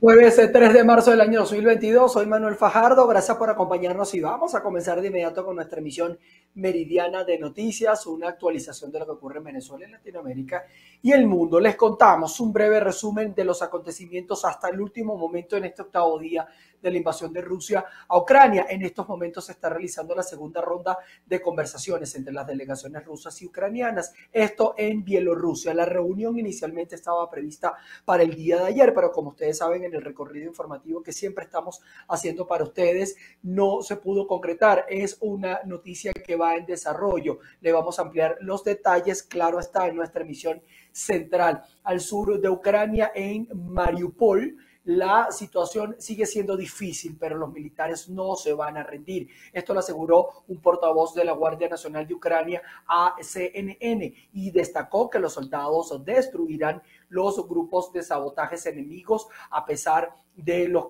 Jueves 0.00 0.36
3 0.36 0.72
de 0.72 0.82
marzo 0.82 1.10
del 1.10 1.20
año 1.20 1.40
2022, 1.40 2.10
soy 2.10 2.24
Manuel 2.24 2.54
Fajardo, 2.54 3.06
gracias 3.06 3.36
por 3.36 3.50
acompañarnos 3.50 4.14
y 4.14 4.20
vamos 4.22 4.54
a 4.54 4.62
comenzar 4.62 4.98
de 4.98 5.08
inmediato 5.08 5.44
con 5.44 5.56
nuestra 5.56 5.80
emisión 5.80 6.18
meridiana 6.54 7.22
de 7.22 7.38
noticias, 7.38 8.06
una 8.06 8.30
actualización 8.30 8.90
de 8.90 9.00
lo 9.00 9.04
que 9.04 9.12
ocurre 9.12 9.40
en 9.40 9.44
Venezuela, 9.44 9.84
en 9.84 9.92
Latinoamérica 9.92 10.64
y 11.02 11.12
el 11.12 11.26
mundo. 11.26 11.60
Les 11.60 11.76
contamos 11.76 12.40
un 12.40 12.50
breve 12.50 12.80
resumen 12.80 13.34
de 13.34 13.44
los 13.44 13.60
acontecimientos 13.60 14.42
hasta 14.46 14.70
el 14.70 14.80
último 14.80 15.18
momento 15.18 15.58
en 15.58 15.66
este 15.66 15.82
octavo 15.82 16.18
día 16.18 16.48
de 16.82 16.90
la 16.90 16.96
invasión 16.96 17.32
de 17.32 17.40
Rusia 17.40 17.84
a 18.08 18.18
Ucrania. 18.18 18.66
En 18.68 18.82
estos 18.82 19.08
momentos 19.08 19.46
se 19.46 19.52
está 19.52 19.68
realizando 19.68 20.14
la 20.14 20.22
segunda 20.22 20.60
ronda 20.60 20.98
de 21.26 21.40
conversaciones 21.40 22.14
entre 22.14 22.32
las 22.32 22.46
delegaciones 22.46 23.04
rusas 23.04 23.40
y 23.42 23.46
ucranianas. 23.46 24.12
Esto 24.32 24.74
en 24.76 25.04
Bielorrusia. 25.04 25.74
La 25.74 25.84
reunión 25.84 26.38
inicialmente 26.38 26.94
estaba 26.94 27.30
prevista 27.30 27.74
para 28.04 28.22
el 28.22 28.34
día 28.34 28.58
de 28.58 28.66
ayer, 28.66 28.94
pero 28.94 29.12
como 29.12 29.30
ustedes 29.30 29.58
saben 29.58 29.84
en 29.84 29.94
el 29.94 30.02
recorrido 30.02 30.48
informativo 30.48 31.02
que 31.02 31.12
siempre 31.12 31.44
estamos 31.44 31.80
haciendo 32.08 32.46
para 32.46 32.64
ustedes, 32.64 33.16
no 33.42 33.82
se 33.82 33.96
pudo 33.96 34.26
concretar. 34.26 34.86
Es 34.88 35.18
una 35.20 35.60
noticia 35.64 36.12
que 36.12 36.36
va 36.36 36.56
en 36.56 36.66
desarrollo. 36.66 37.38
Le 37.60 37.72
vamos 37.72 37.98
a 37.98 38.02
ampliar 38.02 38.36
los 38.40 38.64
detalles, 38.64 39.22
claro 39.22 39.58
está, 39.58 39.86
en 39.86 39.96
nuestra 39.96 40.22
emisión 40.22 40.62
central 40.92 41.62
al 41.84 42.00
sur 42.00 42.40
de 42.40 42.48
Ucrania 42.48 43.12
en 43.14 43.48
Mariupol 43.54 44.56
la 44.96 45.30
situación 45.30 45.94
sigue 45.98 46.26
siendo 46.26 46.56
difícil, 46.56 47.16
pero 47.18 47.36
los 47.36 47.52
militares 47.52 48.08
no 48.08 48.34
se 48.34 48.52
van 48.52 48.76
a 48.76 48.82
rendir. 48.82 49.28
Esto 49.52 49.72
lo 49.72 49.80
aseguró 49.80 50.44
un 50.48 50.60
portavoz 50.60 51.14
de 51.14 51.24
la 51.24 51.32
Guardia 51.32 51.68
Nacional 51.68 52.08
de 52.08 52.14
Ucrania 52.14 52.60
a 52.88 53.14
CNN 53.20 54.12
y 54.32 54.50
destacó 54.50 55.08
que 55.08 55.20
los 55.20 55.34
soldados 55.34 56.04
destruirán 56.04 56.82
los 57.08 57.46
grupos 57.46 57.92
de 57.92 58.02
sabotajes 58.02 58.66
enemigos 58.66 59.28
a 59.50 59.64
pesar 59.64 60.12
de 60.34 60.66
los, 60.66 60.86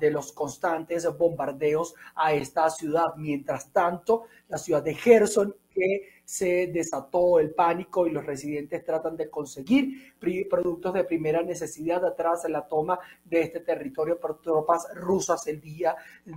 de 0.00 0.10
los 0.10 0.32
constantes 0.32 1.06
bombardeos 1.16 1.94
a 2.16 2.32
esta 2.32 2.68
ciudad. 2.70 3.14
Mientras 3.16 3.72
tanto, 3.72 4.24
la 4.48 4.58
ciudad 4.58 4.82
de 4.82 4.94
Gerson, 4.94 5.54
que 5.70 6.15
se 6.26 6.66
desató 6.66 7.38
el 7.38 7.52
pánico 7.52 8.04
y 8.04 8.10
los 8.10 8.26
residentes 8.26 8.84
tratan 8.84 9.16
de 9.16 9.30
conseguir 9.30 10.12
productos 10.50 10.92
de 10.92 11.04
primera 11.04 11.40
necesidad 11.40 12.04
atrás 12.04 12.42
de 12.42 12.48
la 12.48 12.66
toma 12.66 12.98
de 13.24 13.42
este 13.42 13.60
territorio 13.60 14.18
por 14.18 14.40
tropas 14.40 14.88
rusas 14.96 15.46
el 15.46 15.60
día 15.60 15.94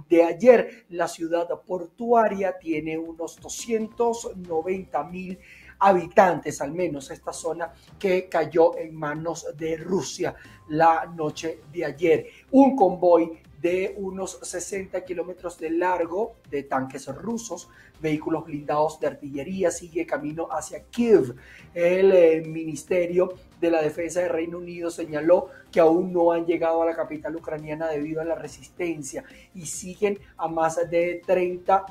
de 0.07 0.23
ayer. 0.23 0.85
La 0.89 1.07
ciudad 1.07 1.47
portuaria 1.65 2.55
tiene 2.59 2.99
unos 2.99 3.41
290 3.41 5.03
mil 5.05 5.39
habitantes, 5.79 6.61
al 6.61 6.71
menos 6.71 7.09
esta 7.09 7.33
zona 7.33 7.73
que 7.97 8.29
cayó 8.29 8.77
en 8.77 8.93
manos 8.95 9.47
de 9.57 9.75
Rusia 9.77 10.35
la 10.67 11.07
noche 11.07 11.61
de 11.73 11.85
ayer. 11.85 12.27
Un 12.51 12.75
convoy 12.75 13.41
de 13.61 13.93
unos 13.97 14.39
60 14.41 15.03
kilómetros 15.03 15.57
de 15.57 15.71
largo 15.71 16.35
de 16.49 16.63
tanques 16.63 17.07
rusos, 17.07 17.69
vehículos 17.99 18.45
blindados 18.45 18.99
de 18.99 19.07
artillería, 19.07 19.71
sigue 19.71 20.05
camino 20.05 20.47
hacia 20.51 20.83
Kiev. 20.85 21.35
El 21.73 22.11
eh, 22.11 22.41
Ministerio 22.45 23.33
de 23.59 23.71
la 23.71 23.81
Defensa 23.81 24.21
de 24.21 24.29
Reino 24.29 24.59
Unido 24.59 24.89
señaló 24.89 25.47
que 25.71 25.79
aún 25.79 26.13
no 26.13 26.31
han 26.31 26.45
llegado 26.45 26.81
a 26.81 26.85
la 26.85 26.95
capital 26.95 27.35
ucraniana 27.35 27.87
debido 27.87 28.21
a 28.21 28.25
la 28.25 28.35
resistencia 28.35 29.23
y 29.53 29.65
siguen 29.65 30.19
a 30.37 30.47
más 30.47 30.89
de 30.89 31.21
30 31.25 31.85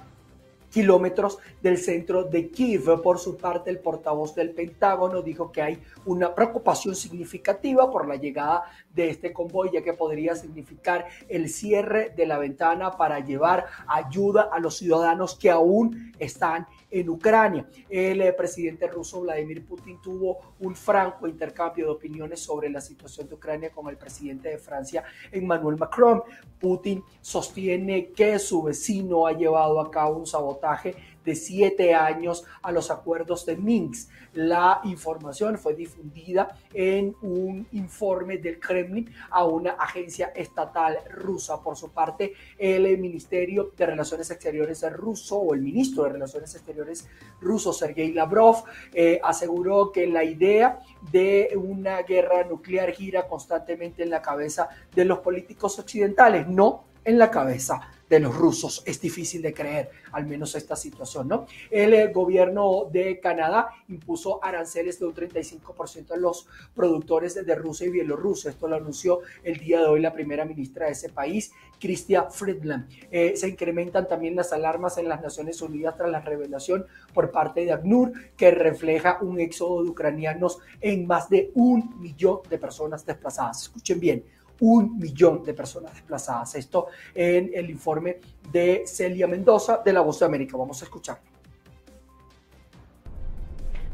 kilómetros 0.70 1.38
del 1.62 1.78
centro 1.78 2.24
de 2.24 2.50
Kiev. 2.50 3.02
Por 3.02 3.19
su 3.19 3.36
parte, 3.36 3.70
el 3.70 3.78
portavoz 3.78 4.34
del 4.34 4.50
Pentágono 4.50 5.22
dijo 5.22 5.50
que 5.52 5.62
hay 5.62 5.78
una 6.05 6.34
preocupación 6.34 6.94
significativa 6.94 7.91
por 7.91 8.06
la 8.06 8.16
llegada 8.16 8.64
de 8.94 9.11
este 9.11 9.33
convoy, 9.33 9.70
ya 9.72 9.83
que 9.83 9.92
podría 9.92 10.34
significar 10.34 11.06
el 11.28 11.48
cierre 11.48 12.12
de 12.16 12.27
la 12.27 12.39
ventana 12.39 12.96
para 12.96 13.20
llevar 13.20 13.66
ayuda 13.86 14.48
a 14.52 14.58
los 14.58 14.77
ciudadanos 14.78 15.34
que 15.34 15.50
aún 15.50 16.12
están 16.19 16.66
en 16.91 17.08
Ucrania. 17.08 17.68
El 17.89 18.20
eh, 18.20 18.33
presidente 18.33 18.86
ruso 18.86 19.20
Vladimir 19.20 19.64
Putin 19.64 20.01
tuvo 20.01 20.39
un 20.61 20.74
franco 20.74 21.27
intercambio 21.27 21.86
de 21.86 21.92
opiniones 21.92 22.40
sobre 22.40 22.70
la 22.70 22.80
situación 22.80 23.29
de 23.29 23.35
Ucrania 23.35 23.70
con 23.70 23.89
el 23.89 23.96
presidente 23.96 24.48
de 24.51 24.58
Francia, 24.58 25.05
Emmanuel 25.30 25.77
Macron. 25.77 26.23
Putin 26.58 27.02
sostiene 27.20 28.11
que 28.11 28.39
su 28.39 28.62
vecino 28.62 29.27
ha 29.27 29.33
llevado 29.33 29.80
a 29.80 29.90
cabo 29.90 30.17
un 30.17 30.27
sabotaje 30.27 30.95
de 31.28 31.36
siete 31.36 31.94
años 31.94 32.44
a 32.62 32.72
los 32.72 32.90
acuerdos 32.90 33.44
de 33.44 33.58
Minsk. 33.58 34.11
La 34.33 34.80
información 34.84 35.58
fue 35.58 35.74
difundida 35.74 36.56
en 36.72 37.14
un 37.20 37.66
informe 37.72 38.39
del 38.39 38.58
Kremlin 38.58 39.12
a 39.28 39.44
una 39.44 39.72
agencia 39.72 40.28
estatal 40.34 40.96
rusa. 41.11 41.61
Por 41.61 41.77
su 41.77 41.90
parte, 41.90 42.33
el 42.56 42.96
Ministerio 42.96 43.72
de 43.77 43.84
Relaciones 43.84 44.30
Exteriores 44.30 44.83
ruso 44.90 45.36
o 45.36 45.52
el 45.52 45.61
ministro 45.61 46.05
de 46.05 46.11
Relaciones 46.14 46.55
Exteriores 46.55 47.06
ruso, 47.42 47.74
Sergei 47.74 48.14
Lavrov, 48.14 48.64
eh, 48.94 49.20
aseguró 49.22 49.92
que 49.92 50.06
la 50.06 50.24
idea 50.24 50.80
de 51.12 51.52
una 51.56 52.00
guerra 52.05 52.42
nuclear 52.44 52.92
gira 52.92 53.28
constantemente 53.28 54.02
en 54.02 54.08
la 54.08 54.22
cabeza 54.22 54.70
de 54.94 55.05
los 55.05 55.18
políticos 55.18 55.78
occidentales, 55.78 56.48
no 56.48 56.84
en 57.05 57.18
la 57.18 57.30
cabeza 57.30 57.98
de 58.08 58.20
los 58.20 58.35
rusos. 58.35 58.83
Es 58.86 59.01
difícil 59.01 59.42
de 59.42 59.52
creer, 59.52 59.91
al 60.13 60.27
menos 60.27 60.55
esta 60.55 60.77
situación, 60.77 61.29
¿no? 61.29 61.46
El 61.70 61.95
eh, 61.95 62.08
gobierno 62.13 62.89
de 62.91 63.20
Canadá 63.20 63.69
impuso 63.89 64.42
aranceles 64.42 64.98
de 64.98 65.07
un 65.07 65.14
35% 65.14 66.13
a 66.13 66.17
los 66.17 66.47
productores 66.74 67.35
de 67.35 67.55
Rusia 67.55 67.86
y 67.86 67.91
Bielorrusia. 67.91 68.51
Esto 68.51 68.68
lo 68.68 68.77
anunció 68.77 69.20
el 69.42 69.58
día 69.58 69.80
de 69.80 69.86
hoy 69.86 70.01
la 70.01 70.13
primera 70.13 70.45
ministra 70.45 70.86
de 70.86 70.92
ese 70.92 71.11
país, 71.11 71.52
Chrystia 71.79 72.24
Friedland. 72.24 72.89
Eh, 73.11 73.36
se 73.36 73.48
incrementan 73.48 74.08
también 74.08 74.36
las 74.36 74.52
alarmas 74.52 74.98
en 74.98 75.08
las 75.08 75.20
Naciones 75.20 75.61
Unidas 75.63 75.97
tras 75.97 76.11
la 76.11 76.20
revelación 76.20 76.86
por 77.13 77.30
parte 77.30 77.64
de 77.64 77.73
ACNUR 77.73 78.13
que 78.36 78.51
refleja 78.51 79.18
un 79.20 79.41
éxodo 79.41 79.83
de 79.83 79.91
ucranianos 79.91 80.58
en 80.80 81.07
más 81.07 81.29
de 81.29 81.51
un 81.55 82.01
millón 82.01 82.41
de 82.48 82.58
personas 82.58 83.05
desplazadas. 83.05 83.63
Escuchen 83.63 84.01
bien, 84.01 84.24
un 84.61 84.98
millón 84.98 85.42
de 85.45 85.55
personas 85.55 85.92
desplazadas. 85.95 86.55
Esto 86.55 86.89
en 87.14 87.51
el 87.55 87.70
informe 87.70 88.20
de 88.52 88.85
Celia 88.86 89.27
Mendoza 89.27 89.83
de 89.85 89.92
La 89.92 90.01
Voz 90.01 90.20
de 90.20 90.27
América. 90.27 90.57
Vamos 90.57 90.80
a 90.83 90.85
escuchar. 90.85 91.27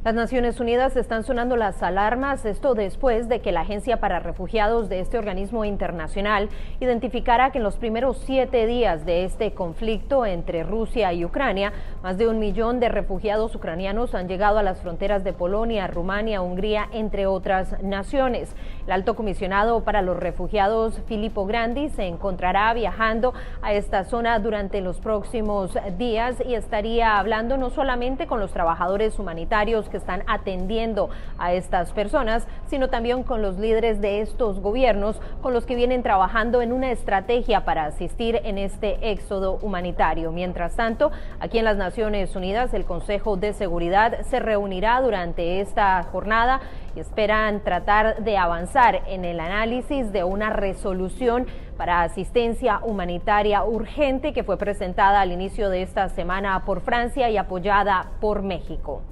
Las 0.05 0.13
Naciones 0.13 0.61
Unidas 0.61 0.97
están 0.97 1.25
sonando 1.25 1.57
las 1.57 1.83
alarmas, 1.83 2.45
esto 2.45 2.75
después 2.75 3.27
de 3.27 3.41
que 3.41 3.53
la 3.53 3.63
Agencia 3.63 4.01
para 4.01 4.21
Refugiados 4.21 4.91
de 4.91 5.01
este 5.01 5.17
organismo 5.17 5.65
internacional 5.65 6.51
identificara 6.79 7.53
que 7.53 7.57
en 7.57 7.65
los 7.65 7.77
primeros 7.77 8.19
siete 8.19 8.67
días 8.67 9.07
de 9.07 9.25
este 9.25 9.55
conflicto 9.55 10.27
entre 10.27 10.63
Rusia 10.63 11.15
y 11.15 11.25
Ucrania, 11.25 11.73
más 12.03 12.19
de 12.19 12.29
un 12.29 12.39
millón 12.39 12.81
de 12.81 12.91
refugiados 12.91 13.55
ucranianos 13.55 14.15
han 14.15 14.29
llegado 14.29 14.59
a 14.59 14.63
las 14.63 14.83
fronteras 14.83 15.25
de 15.25 15.33
Polonia, 15.33 15.87
Rumania, 15.87 16.43
Hungría, 16.43 16.87
entre 16.93 17.27
otras 17.27 17.83
naciones. 17.83 18.55
El 18.85 18.93
alto 18.93 19.17
comisionado 19.17 19.85
para 19.85 20.03
los 20.03 20.19
refugiados, 20.19 21.01
Filippo 21.07 21.47
Grandi, 21.47 21.89
se 21.89 22.05
encontrará 22.05 22.75
viajando 22.75 23.33
a 23.63 23.73
esta 23.73 24.05
zona 24.05 24.39
durante 24.39 24.83
los 24.83 25.01
próximos 25.01 25.79
días 25.97 26.37
y 26.47 26.57
estaría 26.57 27.19
hablando 27.19 27.57
no 27.57 27.71
solamente 27.71 28.27
con 28.27 28.39
los 28.39 28.53
trabajadores 28.53 29.19
humanitarios, 29.19 29.89
están 29.97 30.23
atendiendo 30.27 31.11
a 31.39 31.53
estas 31.53 31.93
personas, 31.93 32.47
sino 32.69 32.89
también 32.89 33.23
con 33.23 33.43
los 33.43 33.59
líderes 33.59 34.01
de 34.01 34.21
estos 34.21 34.61
gobiernos 34.61 35.21
con 35.43 35.53
los 35.53 35.67
que 35.67 35.75
vienen 35.75 36.03
trabajando 36.03 36.63
en 36.63 36.73
una 36.73 36.91
estrategia 36.91 37.65
para 37.65 37.85
asistir 37.85 38.41
en 38.45 38.59
este 38.59 39.11
éxodo 39.11 39.59
humanitario. 39.63 40.33
Mientras 40.33 40.77
tanto, 40.77 41.11
aquí 41.41 41.59
en 41.59 41.65
las 41.65 41.77
Naciones 41.77 42.35
Unidas, 42.37 42.75
el 42.75 42.85
Consejo 42.85 43.37
de 43.37 43.53
Seguridad 43.53 44.23
se 44.23 44.41
reunirá 44.41 45.01
durante 45.01 45.61
esta 45.61 46.03
jornada 46.05 46.61
y 46.97 47.01
esperan 47.01 47.61
tratar 47.61 48.23
de 48.23 48.37
avanzar 48.37 49.03
en 49.07 49.25
el 49.25 49.41
análisis 49.41 50.13
de 50.13 50.25
una 50.25 50.51
resolución 50.51 51.47
para 51.77 52.03
asistencia 52.03 52.81
humanitaria 52.83 53.65
urgente 53.65 54.33
que 54.33 54.45
fue 54.45 54.57
presentada 54.57 55.21
al 55.21 55.33
inicio 55.33 55.71
de 55.71 55.83
esta 55.83 56.09
semana 56.09 56.65
por 56.65 56.81
Francia 56.81 57.29
y 57.31 57.37
apoyada 57.37 58.11
por 58.21 58.43
México. 58.43 59.03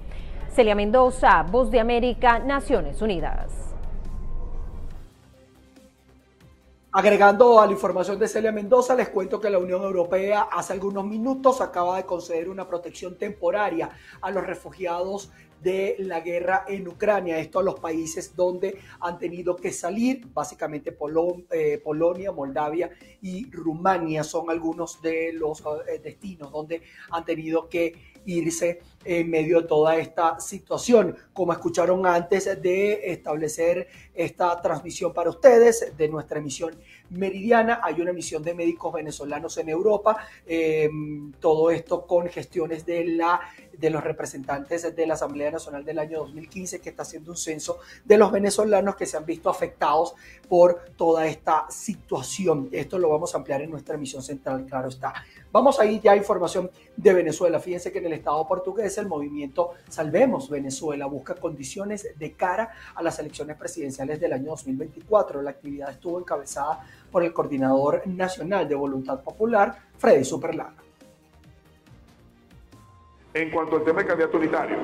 Celia 0.55 0.75
Mendoza, 0.75 1.43
Voz 1.45 1.71
de 1.71 1.81
América, 1.81 2.39
Naciones 2.39 3.01
Unidas. 3.01 3.51
Agregando 6.93 7.59
a 7.59 7.65
la 7.65 7.73
información 7.73 8.19
de 8.19 8.29
Celia 8.29 8.53
Mendoza, 8.53 8.95
les 8.95 9.09
cuento 9.09 9.41
que 9.41 9.49
la 9.49 9.59
Unión 9.59 9.83
Europea 9.83 10.49
hace 10.53 10.75
algunos 10.75 11.07
minutos 11.07 11.63
acaba 11.63 11.97
de 11.97 12.05
conceder 12.05 12.51
una 12.51 12.69
protección 12.69 13.17
temporaria 13.17 13.89
a 14.21 14.31
los 14.31 14.47
refugiados 14.47 15.31
de 15.63 15.97
la 15.99 16.21
guerra 16.21 16.65
en 16.69 16.89
Ucrania. 16.89 17.39
Esto 17.39 17.61
a 17.61 17.63
los 17.63 17.79
países 17.79 18.35
donde 18.35 18.79
han 19.01 19.19
tenido 19.19 19.57
que 19.57 19.73
salir, 19.73 20.27
básicamente 20.33 20.97
eh, 21.51 21.81
Polonia, 21.83 22.33
Moldavia 22.33 22.91
y 23.21 23.51
Rumania 23.51 24.25
son 24.25 24.51
algunos 24.51 25.01
de 25.01 25.33
los 25.33 25.61
eh, 25.61 26.01
destinos 26.03 26.51
donde 26.51 26.83
han 27.11 27.25
tenido 27.25 27.69
que 27.69 28.13
irse 28.25 28.81
en 29.05 29.31
medio 29.31 29.63
de 29.63 29.67
toda 29.67 29.97
esta 29.97 30.39
situación. 30.39 31.17
Como 31.33 31.53
escucharon 31.53 32.07
antes 32.07 32.61
de 32.63 33.13
establecer 33.13 33.89
esta 34.15 34.61
transmisión 34.61 35.13
para 35.13 35.31
ustedes 35.31 35.97
de 35.97 36.09
nuestra 36.09 36.39
emisión 36.39 36.75
meridiana, 37.11 37.81
hay 37.83 38.01
una 38.01 38.13
misión 38.13 38.43
de 38.43 38.55
médicos 38.55 38.93
venezolanos 38.93 39.57
en 39.59 39.69
Europa, 39.69 40.17
em, 40.47 41.33
todo 41.41 41.71
esto 41.71 42.07
con 42.07 42.29
gestiones 42.29 42.87
de, 42.87 43.05
la, 43.05 43.41
de 43.79 43.91
los 43.91 44.03
representantes 44.03 44.95
de 44.95 45.07
la 45.07 45.15
Asamblea 45.15 45.51
Nacional 45.51 45.85
del 45.85 45.99
año 45.99 46.19
2015, 46.21 46.81
que 46.81 46.91
está 46.91 47.03
haciendo 47.03 47.31
un 47.31 47.37
censo 47.37 47.79
de 48.05 48.19
los 48.19 48.31
venezolanos 48.31 48.97
que 48.97 49.07
se 49.07 49.17
han 49.17 49.25
visto 49.25 49.51
afectados 49.51 50.15
por 50.49 50.81
toda 50.97 51.27
esta 51.27 51.67
situación. 51.71 52.69
Esto 52.73 52.99
lo 52.99 53.09
vamos 53.09 53.35
a 53.35 53.39
ampliar 53.39 53.63
en 53.63 53.71
nuestra 53.71 53.95
emisión 53.95 54.23
central, 54.23 54.67
claro 54.67 54.89
está. 54.89 55.15
Vamos 55.51 55.79
a 55.81 55.85
ir 55.85 56.01
ya 56.01 56.13
a 56.13 56.17
información 56.17 56.71
de 56.97 57.13
Venezuela. 57.13 57.61
Fíjense 57.61 57.93
que 57.93 57.99
en 57.99 58.07
el 58.07 58.15
Estado 58.15 58.47
portugués 58.47 58.97
el 58.99 59.07
movimiento 59.07 59.73
Salvemos 59.89 60.49
Venezuela 60.49 61.07
busca 61.07 61.35
condiciones 61.35 62.09
de 62.19 62.33
cara 62.33 62.71
a 62.95 63.03
las 63.03 63.19
elecciones 63.19 63.57
presidenciales 63.57 64.21
del 64.21 64.33
año 64.33 64.51
2024. 64.51 65.43
La 65.43 65.51
actividad 65.51 65.91
estuvo 65.91 66.19
encabezada 66.19 66.81
por 67.11 67.23
el 67.23 67.33
coordinador 67.33 68.07
nacional 68.07 68.69
de 68.69 68.75
Voluntad 68.75 69.21
Popular, 69.21 69.77
Freddy 69.99 70.25
Superlana. 70.25 70.77
En 73.35 73.51
cuanto 73.51 73.77
al 73.77 73.85
tema 73.85 74.01
del 74.01 74.09
candidato 74.09 74.37
unitario, 74.37 74.77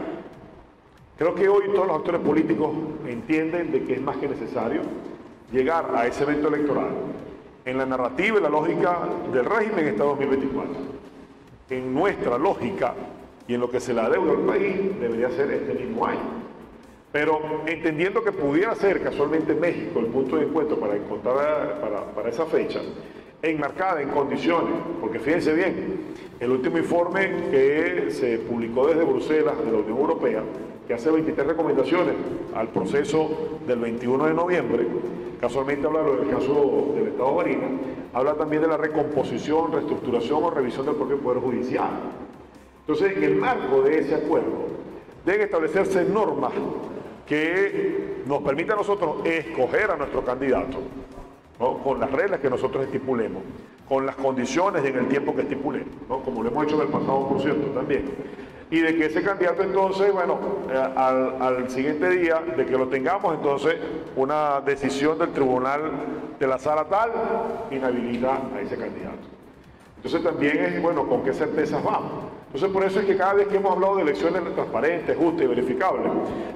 creo 1.19 1.35
que 1.35 1.49
hoy 1.49 1.65
todos 1.75 1.87
los 1.87 1.97
actores 1.97 2.21
políticos 2.23 2.71
entienden 3.07 3.71
de 3.71 3.85
que 3.85 3.95
es 3.95 4.01
más 4.01 4.17
que 4.17 4.27
necesario 4.27 4.81
llegar 5.53 5.91
a 5.95 6.07
ese 6.07 6.23
evento 6.23 6.49
electoral 6.49 6.89
en 7.67 7.77
la 7.77 7.85
narrativa 7.85 8.39
y 8.39 8.43
la 8.43 8.49
lógica 8.49 9.01
del 9.33 9.45
régimen 9.45 9.81
en 9.81 9.89
este 9.89 10.03
2024. 10.03 10.75
En 11.69 11.95
nuestra 11.95 12.39
lógica 12.39 12.95
y 13.47 13.53
en 13.53 13.61
lo 13.61 13.71
que 13.71 13.81
se 13.81 13.93
le 13.93 14.01
adeuda 14.01 14.33
al 14.33 14.47
país 14.47 14.99
debería 14.99 15.31
ser 15.31 15.51
este 15.51 15.75
mismo 15.75 16.07
año. 16.07 16.39
Pero 17.13 17.41
entendiendo 17.67 18.25
que 18.25 18.33
pudiera 18.33 18.75
ser 18.75 19.03
casualmente 19.03 19.55
México 19.55 20.01
el 20.01 20.07
punto 20.07 20.37
de 20.37 20.45
encuentro 20.45 20.79
para 20.79 20.97
encontrar 20.97 21.81
para, 21.83 22.05
para 22.15 22.29
esa 22.31 22.47
fecha, 22.47 22.81
enmarcada 23.43 24.03
en 24.03 24.09
condiciones, 24.09 24.75
porque 25.01 25.19
fíjense 25.19 25.55
bien, 25.55 26.15
el 26.41 26.51
último 26.51 26.79
informe 26.79 27.31
que 27.51 28.11
se 28.11 28.39
publicó 28.39 28.87
desde 28.87 29.05
Bruselas 29.05 29.59
de 29.59 29.71
la 29.71 29.79
Unión 29.79 29.99
Europea, 29.99 30.43
que 30.87 30.95
hace 30.95 31.11
23 31.11 31.47
recomendaciones 31.47 32.15
al 32.55 32.69
proceso 32.69 33.59
del 33.67 33.79
21 33.79 34.27
de 34.27 34.35
noviembre, 34.35 34.87
casualmente 35.41 35.87
habla 35.87 36.03
del 36.03 36.31
caso 36.31 36.93
del 36.95 37.09
Estado 37.09 37.35
Marina, 37.35 37.69
habla 38.13 38.35
también 38.35 38.63
de 38.63 38.69
la 38.69 38.77
recomposición, 38.77 39.73
reestructuración 39.73 40.43
o 40.43 40.51
revisión 40.51 40.87
del 40.87 40.97
propio 40.97 41.19
Poder 41.19 41.43
Judicial. 41.43 41.91
Entonces, 42.81 43.17
en 43.17 43.25
el 43.25 43.37
marco 43.37 43.83
de 43.83 43.99
ese 43.99 44.15
acuerdo, 44.15 44.67
deben 45.25 45.43
establecerse 45.43 46.05
normas 46.05 46.53
que 47.27 48.23
nos 48.27 48.43
permitan 48.43 48.75
a 48.75 48.77
nosotros 48.77 49.17
escoger 49.25 49.91
a 49.91 49.97
nuestro 49.97 50.25
candidato, 50.25 50.79
con 51.59 52.01
las 52.01 52.11
reglas 52.11 52.41
que 52.41 52.51
nosotros 52.51 52.85
estipulemos, 52.85 53.43
con 53.89 54.07
las 54.07 54.17
condiciones 54.17 54.85
y 54.85 54.89
en 54.89 54.99
el 54.99 55.09
tiempo 55.09 55.35
que 55.35 55.43
estipulemos, 55.43 55.89
como 56.25 56.43
lo 56.43 56.51
hemos 56.51 56.65
hecho 56.65 56.77
en 56.77 56.83
el 56.83 56.89
pasado, 56.89 57.29
por 57.29 57.41
cierto, 57.41 57.69
también 57.69 58.05
y 58.71 58.81
de 58.81 58.97
que 58.97 59.07
ese 59.07 59.23
candidato 59.23 59.63
entonces, 59.63 60.13
bueno, 60.13 60.39
eh, 60.71 60.93
al, 60.97 61.71
siguiente 61.71 62.11
día 62.11 62.43
de 62.57 62.67
que 62.67 62.77
lo 62.77 62.89
tengamos, 62.89 63.35
entonces 63.35 63.77
una 64.17 64.61
decisión 64.61 65.19
del 65.19 65.33
tribunal 65.33 65.81
de 66.39 66.47
la 66.47 66.59
sala 66.59 66.85
tal 66.85 67.11
inhabilita 67.71 68.41
a 68.55 68.61
ese 68.61 68.77
candidato. 68.77 69.27
Entonces 69.97 70.23
también 70.23 70.59
es, 70.59 70.83
bueno, 70.83 71.07
¿con 71.09 71.23
qué 71.23 71.33
certezas 71.33 71.83
vamos? 71.83 72.13
Entonces 72.47 72.71
por 72.71 72.85
eso 72.85 73.01
es 73.01 73.07
que 73.07 73.17
cada 73.17 73.35
vez 73.35 73.49
que 73.49 73.57
hemos 73.57 73.73
hablado 73.73 73.97
de 73.97 74.03
elecciones 74.03 74.43
transparentes, 74.55 75.17
justas 75.17 75.43
y 75.43 75.47
verificables, 75.47 76.13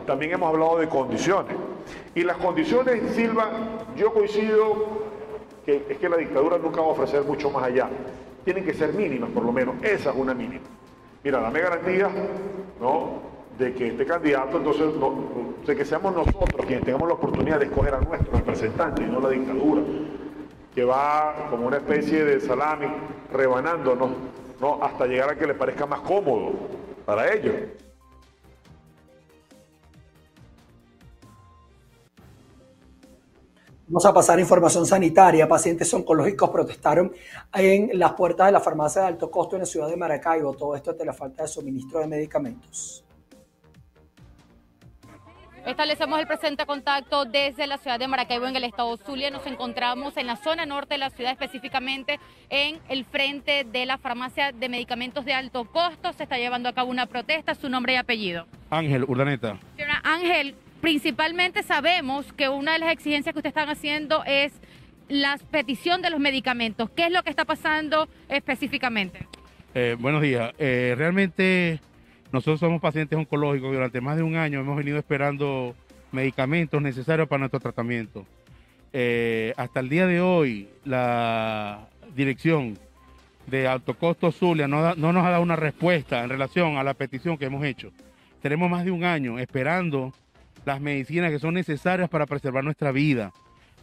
también 0.06 0.32
hemos 0.32 0.48
hablado 0.48 0.78
de 0.78 0.88
condiciones. 0.88 1.56
Y 2.14 2.22
las 2.22 2.36
condiciones, 2.36 3.14
Silva, 3.14 3.50
yo 3.96 4.12
coincido 4.12 5.10
que 5.64 5.86
es 5.88 5.98
que 5.98 6.08
la 6.08 6.16
dictadura 6.16 6.58
nunca 6.58 6.80
va 6.80 6.88
a 6.88 6.90
ofrecer 6.90 7.22
mucho 7.22 7.50
más 7.50 7.64
allá. 7.64 7.88
Tienen 8.44 8.64
que 8.64 8.74
ser 8.74 8.92
mínimas, 8.94 9.30
por 9.30 9.44
lo 9.44 9.52
menos. 9.52 9.76
Esa 9.82 10.10
es 10.10 10.16
una 10.16 10.34
mínima. 10.34 10.64
Mira, 11.22 11.40
dame 11.40 11.60
garantía, 11.60 12.10
¿no? 12.80 13.22
De 13.58 13.72
que 13.74 13.88
este 13.88 14.04
candidato, 14.04 14.56
entonces, 14.56 14.86
de 15.66 15.76
que 15.76 15.84
seamos 15.84 16.14
nosotros 16.14 16.66
quienes 16.66 16.84
tengamos 16.84 17.06
la 17.06 17.14
oportunidad 17.14 17.60
de 17.60 17.66
escoger 17.66 17.94
a 17.94 18.00
nuestro 18.00 18.32
representante 18.32 19.02
y 19.02 19.06
no 19.06 19.20
la 19.20 19.28
dictadura, 19.28 19.82
que 20.74 20.84
va 20.84 21.46
como 21.50 21.66
una 21.66 21.76
especie 21.76 22.24
de 22.24 22.40
salami 22.40 22.86
rebanándonos, 23.32 24.10
¿no? 24.60 24.82
Hasta 24.82 25.06
llegar 25.06 25.30
a 25.30 25.36
que 25.36 25.46
le 25.46 25.54
parezca 25.54 25.86
más 25.86 26.00
cómodo 26.00 26.52
para 27.04 27.32
ellos. 27.32 27.54
Vamos 33.92 34.06
a 34.06 34.14
pasar 34.14 34.40
información 34.40 34.86
sanitaria. 34.86 35.46
Pacientes 35.46 35.92
oncológicos 35.92 36.48
protestaron 36.48 37.12
en 37.52 37.90
las 37.98 38.14
puertas 38.14 38.46
de 38.46 38.52
la 38.52 38.60
farmacia 38.60 39.02
de 39.02 39.08
alto 39.08 39.30
costo 39.30 39.54
en 39.56 39.60
la 39.60 39.66
ciudad 39.66 39.86
de 39.86 39.98
Maracaibo. 39.98 40.54
Todo 40.54 40.74
esto 40.74 40.92
ante 40.92 41.04
la 41.04 41.12
falta 41.12 41.42
de 41.42 41.48
suministro 41.48 42.00
de 42.00 42.06
medicamentos. 42.06 43.04
Establecemos 45.66 46.18
el 46.18 46.26
presente 46.26 46.64
contacto 46.64 47.26
desde 47.26 47.66
la 47.66 47.76
ciudad 47.76 47.98
de 47.98 48.08
Maracaibo 48.08 48.46
en 48.46 48.56
el 48.56 48.64
estado 48.64 48.96
Zulia. 48.96 49.30
Nos 49.30 49.46
encontramos 49.46 50.16
en 50.16 50.26
la 50.26 50.36
zona 50.36 50.64
norte 50.64 50.94
de 50.94 50.98
la 50.98 51.10
ciudad, 51.10 51.32
específicamente 51.32 52.18
en 52.48 52.80
el 52.88 53.04
frente 53.04 53.64
de 53.70 53.84
la 53.84 53.98
farmacia 53.98 54.52
de 54.52 54.70
medicamentos 54.70 55.26
de 55.26 55.34
alto 55.34 55.66
costo. 55.70 56.14
Se 56.14 56.22
está 56.22 56.38
llevando 56.38 56.70
a 56.70 56.72
cabo 56.72 56.90
una 56.90 57.04
protesta. 57.04 57.54
Su 57.54 57.68
nombre 57.68 57.92
y 57.92 57.96
apellido. 57.96 58.46
Ángel 58.70 59.04
Urdaneta. 59.04 59.58
Ángel, 60.02 60.54
principalmente 60.82 61.62
sabemos 61.62 62.30
que 62.32 62.48
una 62.48 62.72
de 62.72 62.80
las 62.80 62.92
exigencias 62.92 63.32
que 63.32 63.38
ustedes 63.38 63.52
están 63.56 63.70
haciendo 63.70 64.24
es 64.26 64.52
la 65.08 65.38
petición 65.50 66.02
de 66.02 66.10
los 66.10 66.18
medicamentos. 66.18 66.90
¿Qué 66.90 67.06
es 67.06 67.12
lo 67.12 67.22
que 67.22 67.30
está 67.30 67.44
pasando 67.44 68.08
específicamente? 68.28 69.26
Eh, 69.74 69.96
buenos 69.98 70.20
días. 70.20 70.52
Eh, 70.58 70.94
realmente 70.98 71.80
nosotros 72.32 72.58
somos 72.58 72.80
pacientes 72.80 73.16
oncológicos. 73.16 73.72
Durante 73.72 74.00
más 74.00 74.16
de 74.16 74.24
un 74.24 74.34
año 74.34 74.58
hemos 74.58 74.76
venido 74.76 74.98
esperando 74.98 75.76
medicamentos 76.10 76.82
necesarios 76.82 77.28
para 77.28 77.38
nuestro 77.38 77.60
tratamiento. 77.60 78.26
Eh, 78.92 79.54
hasta 79.56 79.80
el 79.80 79.88
día 79.88 80.08
de 80.08 80.20
hoy, 80.20 80.68
la 80.84 81.88
dirección 82.16 82.76
de 83.46 83.68
alto 83.68 83.94
costo 83.94 84.32
Zulia 84.32 84.66
no, 84.66 84.96
no 84.96 85.12
nos 85.12 85.24
ha 85.24 85.30
dado 85.30 85.42
una 85.42 85.56
respuesta 85.56 86.24
en 86.24 86.28
relación 86.28 86.76
a 86.76 86.82
la 86.82 86.94
petición 86.94 87.38
que 87.38 87.44
hemos 87.44 87.64
hecho. 87.64 87.92
Tenemos 88.40 88.68
más 88.68 88.84
de 88.84 88.90
un 88.90 89.04
año 89.04 89.38
esperando 89.38 90.12
las 90.64 90.80
medicinas 90.80 91.30
que 91.30 91.38
son 91.38 91.54
necesarias 91.54 92.08
para 92.08 92.26
preservar 92.26 92.64
nuestra 92.64 92.92
vida. 92.92 93.32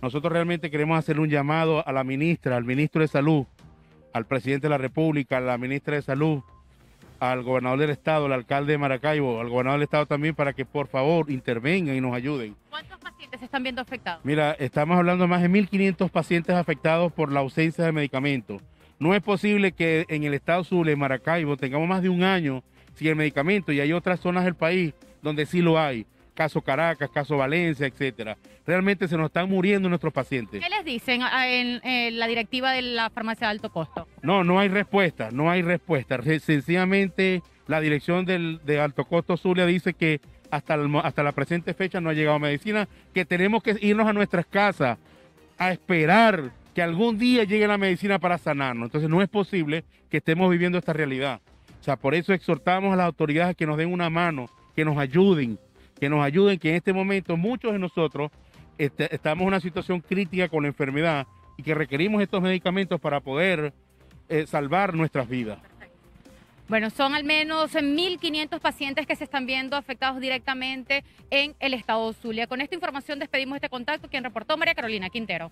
Nosotros 0.01 0.31
realmente 0.31 0.71
queremos 0.71 0.97
hacer 0.97 1.19
un 1.19 1.29
llamado 1.29 1.85
a 1.85 1.91
la 1.91 2.03
ministra, 2.03 2.55
al 2.55 2.63
ministro 2.63 3.01
de 3.01 3.07
Salud, 3.07 3.45
al 4.13 4.25
presidente 4.25 4.67
de 4.67 4.69
la 4.69 4.77
República, 4.77 5.38
a 5.38 5.41
la 5.41 5.57
ministra 5.57 5.95
de 5.95 6.01
Salud, 6.01 6.41
al 7.19 7.43
gobernador 7.43 7.79
del 7.79 7.89
estado, 7.89 8.25
al 8.25 8.33
alcalde 8.33 8.74
de 8.74 8.77
Maracaibo, 8.77 9.41
al 9.41 9.50
gobernador 9.50 9.79
del 9.79 9.83
estado 9.83 10.05
también, 10.05 10.36
para 10.36 10.53
que 10.53 10.65
por 10.65 10.88
favor 10.88 11.29
intervengan 11.29 11.95
y 11.95 12.01
nos 12.01 12.15
ayuden. 12.15 12.55
¿Cuántos 12.69 12.98
pacientes 12.98 13.41
están 13.41 13.62
viendo 13.62 13.81
afectados? 13.81 14.24
Mira, 14.24 14.53
estamos 14.53 14.98
hablando 14.98 15.25
de 15.25 15.27
más 15.27 15.41
de 15.41 15.50
1.500 15.50 16.09
pacientes 16.09 16.55
afectados 16.55 17.12
por 17.12 17.31
la 17.31 17.41
ausencia 17.41 17.83
de 17.83 17.91
medicamentos. 17.91 18.62
No 19.00 19.13
es 19.13 19.21
posible 19.21 19.74
que 19.74 20.05
en 20.07 20.24
el 20.24 20.33
estado 20.33 20.63
sur 20.63 20.86
de 20.86 20.95
Maracaibo 20.95 21.57
tengamos 21.57 21.88
más 21.89 22.01
de 22.01 22.09
un 22.09 22.24
año 22.24 22.63
sin 22.95 23.07
el 23.07 23.15
medicamento 23.15 23.71
y 23.74 23.81
hay 23.81 23.91
otras 23.91 24.19
zonas 24.21 24.45
del 24.45 24.55
país 24.55 24.93
donde 25.21 25.45
sí 25.45 25.62
lo 25.62 25.77
hay 25.77 26.05
caso 26.39 26.62
Caracas, 26.62 27.10
caso 27.10 27.36
Valencia, 27.36 27.86
etcétera. 27.86 28.38
Realmente 28.65 29.10
se 29.10 29.17
nos 29.17 29.25
están 29.25 29.50
muriendo 29.50 29.89
nuestros 29.89 30.13
pacientes. 30.13 30.63
¿Qué 30.63 30.69
les 30.69 30.86
dicen 30.86 31.22
en, 31.22 32.17
la 32.17 32.27
directiva 32.27 32.72
de 32.72 32.81
la 32.81 33.10
farmacia 33.10 33.48
de 33.48 33.51
alto 33.51 33.69
costo? 33.69 34.08
No, 34.22 34.46
no 34.46 34.58
hay 34.58 34.69
respuesta, 34.69 35.31
no 35.34 35.51
hay 35.51 35.62
respuesta. 35.62 36.17
Sencillamente 36.39 37.43
la 37.67 37.81
dirección 37.81 38.24
del, 38.24 38.62
de 38.63 38.79
alto 38.79 39.03
costo 39.03 39.36
Zulia 39.36 39.65
dice 39.65 39.93
que 39.93 40.22
hasta, 40.50 40.77
hasta 41.03 41.24
la 41.24 41.34
presente 41.34 41.74
fecha 41.74 42.00
no 42.00 42.10
ha 42.10 42.13
llegado 42.13 42.39
medicina, 42.39 42.88
que 43.13 43.25
tenemos 43.25 43.62
que 43.62 43.75
irnos 43.81 44.08
a 44.08 44.13
nuestras 44.13 44.46
casas 44.46 44.98
a 45.58 45.72
esperar 45.74 46.51
que 46.74 46.81
algún 46.81 47.17
día 47.17 47.43
llegue 47.43 47.67
la 47.67 47.77
medicina 47.77 48.17
para 48.17 48.38
sanarnos. 48.38 48.88
Entonces 48.88 49.10
no 49.10 49.22
es 49.22 49.27
posible 49.27 49.84
que 50.10 50.17
estemos 50.17 50.50
viviendo 50.50 50.77
esta 50.77 50.93
realidad. 50.93 51.41
O 51.81 51.84
sea, 51.84 51.98
por 51.98 52.15
eso 52.15 52.31
exhortamos 52.31 52.93
a 52.93 52.96
las 52.96 53.08
autoridades 53.08 53.58
que 53.58 53.65
nos 53.65 53.75
den 53.75 53.91
una 53.91 54.10
mano, 54.10 54.50
que 54.74 54.86
nos 54.86 54.98
ayuden, 54.98 55.60
que 56.00 56.10
nos 56.10 56.24
ayuden, 56.24 56.60
que 56.60 56.70
en 56.70 56.75
este 56.75 56.94
momento 56.94 57.38
muchos 57.38 57.74
de 57.74 57.79
nosotros 57.79 58.32
este, 58.77 59.13
estamos 59.13 59.41
en 59.41 59.48
una 59.50 59.60
situación 59.60 60.00
crítica 60.00 60.48
con 60.48 60.63
la 60.63 60.70
enfermedad 60.70 61.27
y 61.58 61.63
que 61.63 61.75
requerimos 61.75 62.22
estos 62.22 62.41
medicamentos 62.41 63.00
para 63.01 63.20
poder 63.20 63.74
eh, 64.29 64.48
salvar 64.48 64.94
nuestras 64.94 65.27
vidas. 65.27 65.60
Bueno, 66.70 66.91
son 66.91 67.15
al 67.15 67.24
menos 67.24 67.74
1.500 67.74 68.60
pacientes 68.60 69.08
que 69.08 69.15
se 69.15 69.24
están 69.24 69.48
viendo 69.48 69.75
afectados 69.75 70.22
directamente 70.22 71.03
en 71.32 71.56
el 71.60 71.74
estado 71.74 72.13
Zulia. 72.13 72.46
Con 72.46 72.62
esta 72.62 72.75
información 72.75 73.18
despedimos 73.18 73.56
este 73.56 73.70
contacto. 73.70 74.08
Quien 74.08 74.24
reportó 74.24 74.56
María 74.56 74.75
Carolina 74.75 75.10
Quintero. 75.10 75.51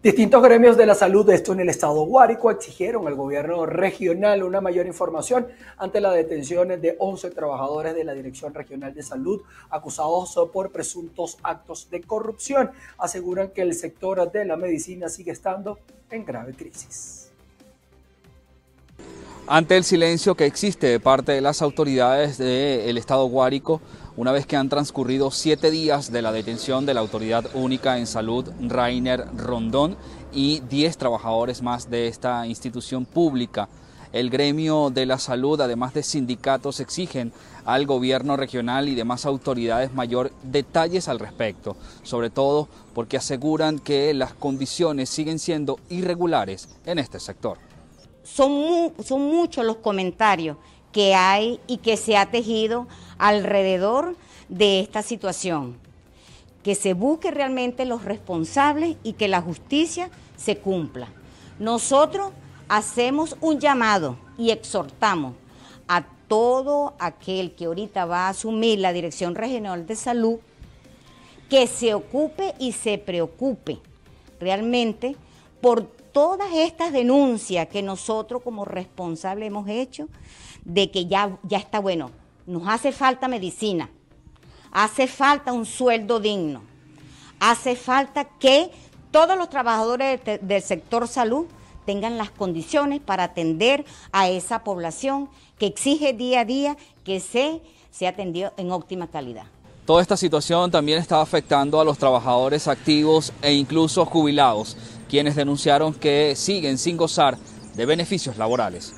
Distintos 0.00 0.40
gremios 0.44 0.76
de 0.76 0.86
la 0.86 0.94
salud, 0.94 1.28
esto 1.28 1.52
en 1.52 1.58
el 1.58 1.70
estado 1.70 2.04
Guárico, 2.04 2.52
exigieron 2.52 3.08
al 3.08 3.16
gobierno 3.16 3.66
regional 3.66 4.44
una 4.44 4.60
mayor 4.60 4.86
información 4.86 5.48
ante 5.76 6.00
la 6.00 6.12
detención 6.12 6.68
de 6.68 6.94
11 7.00 7.32
trabajadores 7.32 7.96
de 7.96 8.04
la 8.04 8.14
Dirección 8.14 8.54
Regional 8.54 8.94
de 8.94 9.02
Salud 9.02 9.42
acusados 9.70 10.38
por 10.52 10.70
presuntos 10.70 11.36
actos 11.42 11.90
de 11.90 12.00
corrupción. 12.02 12.70
Aseguran 12.96 13.48
que 13.48 13.62
el 13.62 13.74
sector 13.74 14.30
de 14.30 14.44
la 14.44 14.56
medicina 14.56 15.08
sigue 15.08 15.32
estando 15.32 15.80
en 16.12 16.24
grave 16.24 16.54
crisis. 16.54 17.32
Ante 19.48 19.76
el 19.76 19.82
silencio 19.82 20.36
que 20.36 20.46
existe 20.46 20.86
de 20.86 21.00
parte 21.00 21.32
de 21.32 21.40
las 21.40 21.60
autoridades 21.60 22.38
del 22.38 22.98
estado 22.98 23.26
Guárico, 23.26 23.80
una 24.18 24.32
vez 24.32 24.46
que 24.46 24.56
han 24.56 24.68
transcurrido 24.68 25.30
siete 25.30 25.70
días 25.70 26.10
de 26.10 26.22
la 26.22 26.32
detención 26.32 26.84
de 26.84 26.92
la 26.92 26.98
Autoridad 26.98 27.46
Única 27.54 27.98
en 27.98 28.08
Salud, 28.08 28.50
Rainer 28.60 29.24
Rondón, 29.36 29.96
y 30.32 30.58
diez 30.68 30.98
trabajadores 30.98 31.62
más 31.62 31.88
de 31.88 32.08
esta 32.08 32.44
institución 32.48 33.06
pública. 33.06 33.68
El 34.12 34.28
gremio 34.28 34.90
de 34.90 35.06
la 35.06 35.20
salud, 35.20 35.60
además 35.60 35.94
de 35.94 36.02
sindicatos, 36.02 36.80
exigen 36.80 37.32
al 37.64 37.86
gobierno 37.86 38.36
regional 38.36 38.88
y 38.88 38.96
demás 38.96 39.24
autoridades 39.24 39.94
mayor 39.94 40.32
detalles 40.42 41.06
al 41.06 41.20
respecto, 41.20 41.76
sobre 42.02 42.28
todo 42.28 42.66
porque 42.94 43.18
aseguran 43.18 43.78
que 43.78 44.12
las 44.14 44.34
condiciones 44.34 45.10
siguen 45.10 45.38
siendo 45.38 45.78
irregulares 45.90 46.68
en 46.86 46.98
este 46.98 47.20
sector. 47.20 47.58
Son, 48.24 48.92
son 49.04 49.22
muchos 49.22 49.64
los 49.64 49.76
comentarios 49.76 50.56
que 50.98 51.14
hay 51.14 51.60
y 51.68 51.76
que 51.76 51.96
se 51.96 52.16
ha 52.16 52.28
tejido 52.28 52.88
alrededor 53.18 54.16
de 54.48 54.80
esta 54.80 55.02
situación. 55.02 55.76
Que 56.64 56.74
se 56.74 56.92
busque 56.92 57.30
realmente 57.30 57.84
los 57.84 58.04
responsables 58.04 58.96
y 59.04 59.12
que 59.12 59.28
la 59.28 59.40
justicia 59.40 60.10
se 60.36 60.58
cumpla. 60.58 61.06
Nosotros 61.60 62.32
hacemos 62.68 63.36
un 63.40 63.60
llamado 63.60 64.18
y 64.36 64.50
exhortamos 64.50 65.34
a 65.86 66.04
todo 66.26 66.94
aquel 66.98 67.54
que 67.54 67.66
ahorita 67.66 68.04
va 68.04 68.26
a 68.26 68.30
asumir 68.30 68.80
la 68.80 68.92
Dirección 68.92 69.36
Regional 69.36 69.86
de 69.86 69.94
Salud 69.94 70.40
que 71.48 71.68
se 71.68 71.94
ocupe 71.94 72.56
y 72.58 72.72
se 72.72 72.98
preocupe 72.98 73.78
realmente 74.40 75.14
por 75.60 75.84
todas 75.84 76.52
estas 76.52 76.92
denuncias 76.92 77.68
que 77.68 77.82
nosotros 77.82 78.42
como 78.42 78.64
responsables 78.64 79.46
hemos 79.46 79.68
hecho 79.68 80.08
de 80.64 80.90
que 80.90 81.06
ya, 81.06 81.38
ya 81.42 81.58
está 81.58 81.80
bueno, 81.80 82.10
nos 82.46 82.66
hace 82.66 82.92
falta 82.92 83.28
medicina, 83.28 83.90
hace 84.72 85.06
falta 85.06 85.52
un 85.52 85.66
sueldo 85.66 86.20
digno, 86.20 86.62
hace 87.40 87.76
falta 87.76 88.24
que 88.24 88.70
todos 89.10 89.36
los 89.36 89.48
trabajadores 89.48 90.20
del 90.42 90.62
sector 90.62 91.08
salud 91.08 91.46
tengan 91.86 92.18
las 92.18 92.30
condiciones 92.30 93.00
para 93.00 93.24
atender 93.24 93.86
a 94.12 94.28
esa 94.28 94.62
población 94.62 95.30
que 95.58 95.66
exige 95.66 96.12
día 96.12 96.40
a 96.40 96.44
día 96.44 96.76
que 97.04 97.20
se 97.20 97.62
sea 97.90 98.10
atendido 98.10 98.52
en 98.56 98.70
óptima 98.70 99.06
calidad. 99.06 99.46
Toda 99.86 100.02
esta 100.02 100.18
situación 100.18 100.70
también 100.70 100.98
está 100.98 101.22
afectando 101.22 101.80
a 101.80 101.84
los 101.84 101.96
trabajadores 101.96 102.68
activos 102.68 103.32
e 103.40 103.54
incluso 103.54 104.04
jubilados, 104.04 104.76
quienes 105.08 105.34
denunciaron 105.34 105.94
que 105.94 106.34
siguen 106.36 106.76
sin 106.76 106.98
gozar 106.98 107.38
de 107.74 107.86
beneficios 107.86 108.36
laborales. 108.36 108.94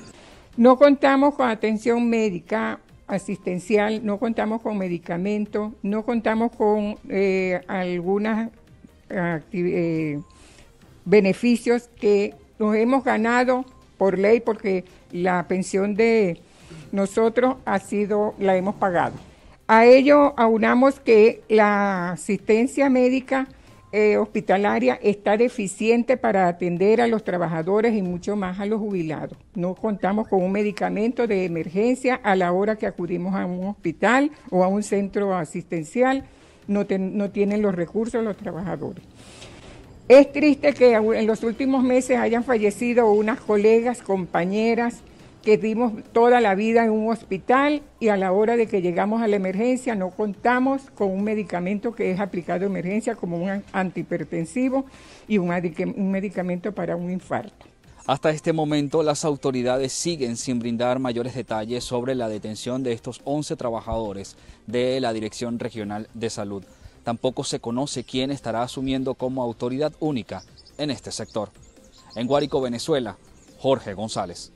No 0.57 0.77
contamos 0.77 1.35
con 1.35 1.49
atención 1.49 2.09
médica 2.09 2.79
asistencial, 3.07 4.05
no 4.05 4.17
contamos 4.17 4.61
con 4.61 4.77
medicamentos, 4.77 5.73
no 5.81 6.03
contamos 6.03 6.51
con 6.51 6.97
eh, 7.09 7.61
algunos 7.67 8.49
eh, 9.09 10.19
beneficios 11.05 11.89
que 11.99 12.35
nos 12.59 12.75
hemos 12.75 13.03
ganado 13.03 13.65
por 13.97 14.17
ley 14.17 14.39
porque 14.39 14.85
la 15.11 15.47
pensión 15.47 15.95
de 15.95 16.41
nosotros 16.91 17.55
ha 17.65 17.79
sido, 17.79 18.33
la 18.39 18.55
hemos 18.55 18.75
pagado. 18.75 19.15
A 19.67 19.85
ello 19.85 20.33
aunamos 20.37 20.99
que 20.99 21.43
la 21.47 22.11
asistencia 22.11 22.89
médica 22.89 23.47
eh, 23.91 24.17
hospitalaria 24.17 24.97
está 25.01 25.35
deficiente 25.35 26.15
para 26.15 26.47
atender 26.47 27.01
a 27.01 27.07
los 27.07 27.23
trabajadores 27.23 27.93
y 27.93 28.01
mucho 28.01 28.35
más 28.35 28.59
a 28.59 28.65
los 28.65 28.79
jubilados. 28.79 29.37
No 29.53 29.75
contamos 29.75 30.27
con 30.27 30.41
un 30.41 30.51
medicamento 30.51 31.27
de 31.27 31.43
emergencia 31.43 32.15
a 32.15 32.35
la 32.35 32.53
hora 32.53 32.77
que 32.77 32.87
acudimos 32.87 33.35
a 33.35 33.45
un 33.45 33.67
hospital 33.67 34.31
o 34.49 34.63
a 34.63 34.67
un 34.67 34.83
centro 34.83 35.35
asistencial. 35.35 36.23
No, 36.67 36.85
no 36.89 37.31
tienen 37.31 37.61
los 37.61 37.75
recursos 37.75 38.23
los 38.23 38.37
trabajadores. 38.37 39.03
Es 40.07 40.31
triste 40.31 40.73
que 40.73 40.93
en 40.93 41.27
los 41.27 41.43
últimos 41.43 41.83
meses 41.83 42.17
hayan 42.17 42.43
fallecido 42.43 43.11
unas 43.11 43.39
colegas, 43.39 44.01
compañeras, 44.01 45.03
que 45.43 45.57
dimos 45.57 45.93
toda 46.11 46.39
la 46.39 46.55
vida 46.55 46.85
en 46.85 46.91
un 46.91 47.11
hospital 47.11 47.81
y 47.99 48.09
a 48.09 48.17
la 48.17 48.31
hora 48.31 48.57
de 48.57 48.67
que 48.67 48.81
llegamos 48.81 49.21
a 49.21 49.27
la 49.27 49.35
emergencia 49.35 49.95
no 49.95 50.11
contamos 50.11 50.83
con 50.93 51.09
un 51.11 51.23
medicamento 51.23 51.93
que 51.95 52.11
es 52.11 52.19
aplicado 52.19 52.61
de 52.61 52.65
emergencia 52.67 53.15
como 53.15 53.37
un 53.37 53.63
antihipertensivo 53.71 54.85
y 55.27 55.39
un, 55.39 55.49
medicamento 56.11 56.73
para 56.73 56.95
un 56.95 57.09
infarto. 57.11 57.65
Hasta 58.05 58.31
este 58.31 58.53
momento 58.53 59.03
las 59.03 59.25
autoridades 59.25 59.93
siguen 59.93 60.37
sin 60.37 60.59
brindar 60.59 60.99
mayores 60.99 61.35
detalles 61.35 61.83
sobre 61.83 62.13
la 62.15 62.29
detención 62.29 62.83
de 62.83 62.93
estos 62.93 63.21
11 63.23 63.55
trabajadores 63.55 64.37
de 64.67 64.99
la 64.99 65.13
Dirección 65.13 65.59
Regional 65.59 66.07
de 66.13 66.29
Salud. 66.29 66.63
Tampoco 67.03 67.43
se 67.43 67.59
conoce 67.59 68.03
quién 68.03 68.31
estará 68.31 68.61
asumiendo 68.63 69.15
como 69.15 69.41
autoridad 69.41 69.93
única 69.99 70.43
en 70.77 70.91
este 70.91 71.11
sector. 71.11 71.49
En 72.15 72.27
Guárico, 72.27 72.61
Venezuela, 72.61 73.17
Jorge 73.59 73.93
González. 73.93 74.51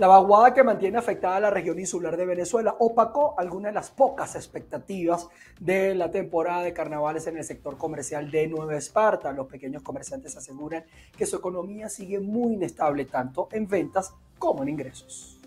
La 0.00 0.06
vaguada 0.06 0.54
que 0.54 0.64
mantiene 0.64 0.96
afectada 0.96 1.36
a 1.36 1.40
la 1.40 1.50
región 1.50 1.78
insular 1.78 2.16
de 2.16 2.24
Venezuela 2.24 2.74
opacó 2.78 3.34
algunas 3.36 3.68
de 3.68 3.74
las 3.74 3.90
pocas 3.90 4.34
expectativas 4.34 5.28
de 5.60 5.94
la 5.94 6.10
temporada 6.10 6.62
de 6.62 6.72
carnavales 6.72 7.26
en 7.26 7.36
el 7.36 7.44
sector 7.44 7.76
comercial 7.76 8.30
de 8.30 8.48
Nueva 8.48 8.76
Esparta. 8.76 9.30
Los 9.30 9.46
pequeños 9.46 9.82
comerciantes 9.82 10.34
aseguran 10.38 10.84
que 11.14 11.26
su 11.26 11.36
economía 11.36 11.90
sigue 11.90 12.18
muy 12.18 12.54
inestable 12.54 13.04
tanto 13.04 13.48
en 13.52 13.68
ventas 13.68 14.14
como 14.38 14.62
en 14.62 14.70
ingresos. 14.70 15.38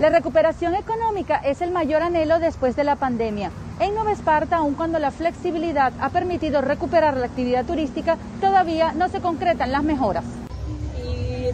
La 0.00 0.10
recuperación 0.10 0.74
económica 0.74 1.36
es 1.36 1.62
el 1.62 1.70
mayor 1.70 2.02
anhelo 2.02 2.40
después 2.40 2.74
de 2.74 2.82
la 2.82 2.96
pandemia. 2.96 3.52
En 3.78 3.94
Nueva 3.94 4.10
Esparta, 4.10 4.56
aun 4.56 4.74
cuando 4.74 4.98
la 4.98 5.12
flexibilidad 5.12 5.92
ha 6.00 6.10
permitido 6.10 6.62
recuperar 6.62 7.16
la 7.16 7.26
actividad 7.26 7.64
turística, 7.64 8.18
todavía 8.40 8.92
no 8.92 9.08
se 9.08 9.20
concretan 9.20 9.70
las 9.70 9.84
mejoras 9.84 10.24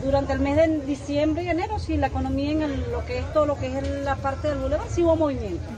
durante 0.09 0.33
el 0.33 0.41
mes 0.41 0.57
de 0.57 0.81
diciembre 0.87 1.43
y 1.43 1.51
enero, 1.51 1.79
sí, 1.79 1.99
la 1.99 2.07
economía 2.07 2.53
en 2.53 2.91
lo 2.91 3.05
que 3.05 3.19
es 3.19 3.31
todo 3.35 3.45
lo 3.45 3.59
que 3.59 3.67
es 3.67 3.87
la 4.03 4.17
parte 4.17 4.49
del 4.49 4.57
boulevard, 4.57 4.89
sí 4.89 5.03
hubo 5.03 5.17
movimiento. 5.17 5.69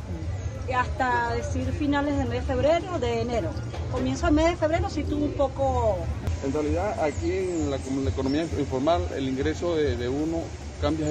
Hasta 0.72 1.34
decir 1.34 1.66
finales 1.72 2.16
del 2.16 2.28
mes 2.28 2.46
de 2.46 2.46
febrero, 2.46 3.00
de 3.00 3.22
enero. 3.22 3.50
Comienzo 3.90 4.28
el 4.28 4.34
mes 4.34 4.50
de 4.50 4.56
febrero 4.56 4.88
sí 4.88 5.02
tuvo 5.02 5.24
un 5.24 5.32
poco... 5.32 5.98
En 6.44 6.52
realidad 6.52 7.00
aquí 7.02 7.28
en 7.28 7.70
la, 7.72 7.76
economía 8.08 8.46
informal 8.56 9.02
el 9.16 9.28
ingreso 9.28 9.74
de, 9.74 10.08
uno 10.08 10.38
cambia 10.80 11.08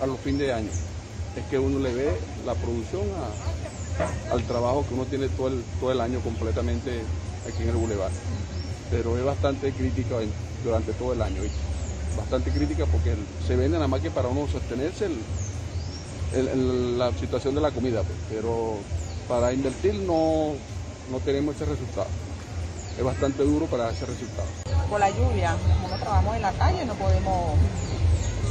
a 0.00 0.06
los 0.08 0.18
fines 0.18 0.40
de 0.40 0.52
año. 0.52 0.70
Es 1.36 1.44
que 1.48 1.60
uno 1.60 1.78
le 1.78 1.94
ve 1.94 2.10
la 2.44 2.54
producción 2.54 3.02
al 4.32 4.42
trabajo 4.48 4.84
que 4.88 4.94
uno 4.94 5.04
tiene 5.04 5.28
todo 5.28 5.46
el, 5.46 5.62
todo 5.78 5.92
el 5.92 6.00
año 6.00 6.18
completamente 6.18 7.02
aquí 7.48 7.62
en 7.62 7.68
el 7.68 7.76
Boulevard. 7.76 8.10
Pero 8.90 9.16
es 9.16 9.24
bastante 9.24 9.70
crítica 9.70 10.16
durante 10.64 10.92
todo 10.94 11.12
el 11.12 11.22
año 11.22 11.40
bastante 12.16 12.50
crítica 12.50 12.86
porque 12.86 13.14
se 13.46 13.56
vende 13.56 13.76
nada 13.76 13.88
más 13.88 14.00
que 14.00 14.10
para 14.10 14.28
uno 14.28 14.46
sostenerse 14.48 15.08
la 16.96 17.12
situación 17.12 17.54
de 17.54 17.60
la 17.60 17.70
comida, 17.70 18.02
pues. 18.02 18.18
pero 18.30 18.76
para 19.28 19.52
invertir 19.52 19.94
no, 19.94 20.54
no 21.10 21.18
tenemos 21.20 21.56
ese 21.56 21.66
resultado. 21.66 22.08
Es 22.98 23.04
bastante 23.04 23.42
duro 23.42 23.66
para 23.66 23.90
ese 23.90 24.06
resultado. 24.06 24.48
Por 24.88 25.00
la 25.00 25.10
lluvia, 25.10 25.56
como 25.74 25.88
no 25.88 25.96
trabajamos 25.96 26.36
en 26.36 26.42
la 26.42 26.52
calle, 26.52 26.84
no 26.84 26.94
podemos 26.94 27.58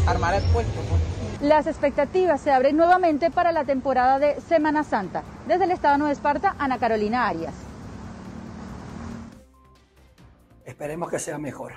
armar 0.07 0.35
el 0.35 0.43
puerto. 0.51 0.71
Pues. 0.89 1.01
Las 1.41 1.67
expectativas 1.67 2.41
se 2.41 2.51
abren 2.51 2.77
nuevamente 2.77 3.31
para 3.31 3.51
la 3.51 3.65
temporada 3.65 4.19
de 4.19 4.39
Semana 4.41 4.83
Santa. 4.83 5.23
Desde 5.47 5.65
el 5.65 5.71
Estado 5.71 5.95
de 5.95 5.99
Nueva 5.99 6.13
Esparta, 6.13 6.55
Ana 6.59 6.77
Carolina 6.77 7.27
Arias. 7.27 7.53
Esperemos 10.65 11.09
que 11.09 11.19
sea 11.19 11.37
mejor. 11.37 11.73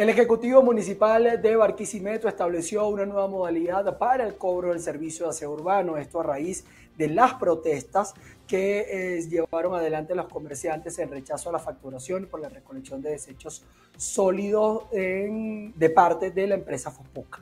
El 0.00 0.08
Ejecutivo 0.08 0.62
Municipal 0.62 1.42
de 1.42 1.56
Barquisimeto 1.56 2.26
estableció 2.26 2.88
una 2.88 3.04
nueva 3.04 3.28
modalidad 3.28 3.98
para 3.98 4.26
el 4.26 4.36
cobro 4.36 4.70
del 4.70 4.80
servicio 4.80 5.26
de 5.26 5.30
aseo 5.32 5.50
urbano, 5.50 5.98
esto 5.98 6.20
a 6.20 6.22
raíz 6.22 6.64
de 6.96 7.08
las 7.08 7.34
protestas 7.34 8.14
que 8.46 9.18
eh, 9.18 9.20
llevaron 9.28 9.74
adelante 9.74 10.14
los 10.14 10.24
comerciantes 10.28 10.98
en 11.00 11.10
rechazo 11.10 11.50
a 11.50 11.52
la 11.52 11.58
facturación 11.58 12.28
por 12.30 12.40
la 12.40 12.48
recolección 12.48 13.02
de 13.02 13.10
desechos 13.10 13.62
sólidos 13.98 14.84
de 14.90 15.92
parte 15.94 16.30
de 16.30 16.46
la 16.46 16.54
empresa 16.54 16.90
Fospuca. 16.90 17.40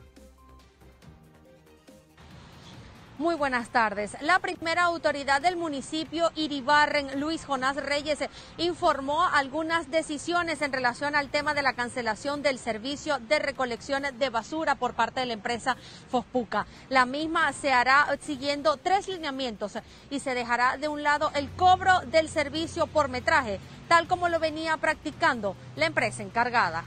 Muy 3.19 3.35
buenas 3.35 3.71
tardes. 3.71 4.17
La 4.21 4.39
primera 4.39 4.85
autoridad 4.85 5.43
del 5.43 5.57
municipio 5.57 6.31
Iribarren, 6.37 7.19
Luis 7.19 7.45
Jonás 7.45 7.75
Reyes, 7.75 8.21
informó 8.59 9.27
algunas 9.27 9.91
decisiones 9.91 10.63
en 10.63 10.73
relación 10.73 11.17
al 11.17 11.29
tema 11.29 11.53
de 11.53 11.63
la 11.63 11.73
cancelación 11.73 12.43
del 12.43 12.61
servicio 12.61 13.19
de 13.19 13.41
recolección 13.41 14.05
de 14.17 14.31
basura 14.31 14.77
por 14.77 14.95
parte 14.95 15.19
de 15.19 15.27
la 15.27 15.33
empresa 15.33 15.77
Fospuca. 16.09 16.69
La 16.91 17.07
misma 17.07 17.53
se 17.53 17.73
hará 17.73 18.07
siguiendo 18.21 18.77
tres 18.77 19.09
lineamientos 19.09 19.73
y 20.11 20.21
se 20.21 20.37
dejará 20.37 20.77
de 20.77 20.87
un 20.87 21.03
lado 21.03 21.33
el 21.35 21.51
cobro 21.51 21.99
del 22.13 22.29
servicio 22.29 22.87
por 22.87 23.09
metraje, 23.09 23.59
tal 23.89 24.07
como 24.07 24.29
lo 24.29 24.39
venía 24.39 24.77
practicando 24.77 25.57
la 25.75 25.87
empresa 25.87 26.23
encargada. 26.23 26.85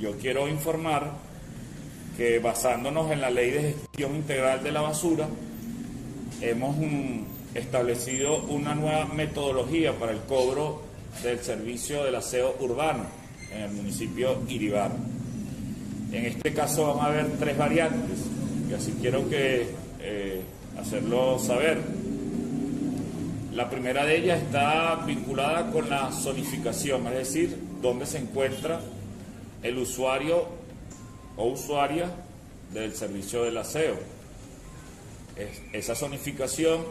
Yo 0.00 0.18
quiero 0.18 0.48
informar 0.48 1.12
que 2.16 2.38
basándonos 2.38 3.10
en 3.10 3.20
la 3.20 3.30
ley 3.30 3.50
de 3.50 3.62
gestión 3.62 4.14
integral 4.14 4.62
de 4.62 4.72
la 4.72 4.82
basura, 4.82 5.28
hemos 6.40 6.76
establecido 7.54 8.42
una 8.44 8.74
nueva 8.74 9.06
metodología 9.06 9.92
para 9.92 10.12
el 10.12 10.20
cobro 10.20 10.82
del 11.22 11.40
servicio 11.40 12.04
del 12.04 12.16
aseo 12.16 12.56
urbano 12.60 13.04
en 13.52 13.62
el 13.62 13.70
municipio 13.72 14.42
Iribar. 14.48 14.92
En 16.12 16.26
este 16.26 16.52
caso 16.52 16.94
van 16.94 17.06
a 17.06 17.08
haber 17.08 17.38
tres 17.38 17.56
variantes, 17.56 18.18
y 18.70 18.74
así 18.74 18.94
quiero 19.00 19.28
que 19.28 19.68
eh, 20.00 20.42
hacerlo 20.78 21.38
saber. 21.38 21.78
La 23.52 23.70
primera 23.70 24.04
de 24.04 24.16
ellas 24.16 24.42
está 24.42 24.96
vinculada 25.06 25.70
con 25.70 25.88
la 25.88 26.10
zonificación, 26.10 27.06
es 27.08 27.14
decir, 27.14 27.56
dónde 27.80 28.06
se 28.06 28.18
encuentra 28.18 28.80
el 29.62 29.78
usuario 29.78 30.63
o 31.36 31.46
usuaria 31.46 32.10
del 32.72 32.94
servicio 32.94 33.44
del 33.44 33.56
aseo. 33.58 33.96
esa 35.72 35.94
zonificación 35.94 36.84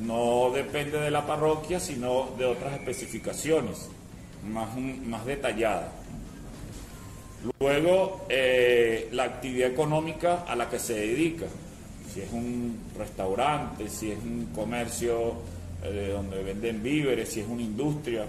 no 0.00 0.50
depende 0.54 0.98
de 0.98 1.10
la 1.10 1.26
parroquia, 1.26 1.78
sino 1.78 2.30
de 2.38 2.46
otras 2.46 2.74
especificaciones 2.74 3.88
más, 4.50 4.76
más 4.76 5.24
detalladas. 5.26 5.90
Luego, 7.60 8.24
eh, 8.28 9.08
la 9.12 9.24
actividad 9.24 9.70
económica 9.70 10.44
a 10.46 10.54
la 10.54 10.70
que 10.70 10.78
se 10.78 10.94
dedica, 10.94 11.46
si 12.12 12.20
es 12.20 12.32
un 12.32 12.78
restaurante, 12.96 13.88
si 13.88 14.12
es 14.12 14.18
un 14.18 14.50
comercio 14.54 15.34
eh, 15.82 16.10
donde 16.12 16.42
venden 16.42 16.82
víveres, 16.82 17.30
si 17.30 17.40
es 17.40 17.48
una 17.48 17.62
industria. 17.62 18.26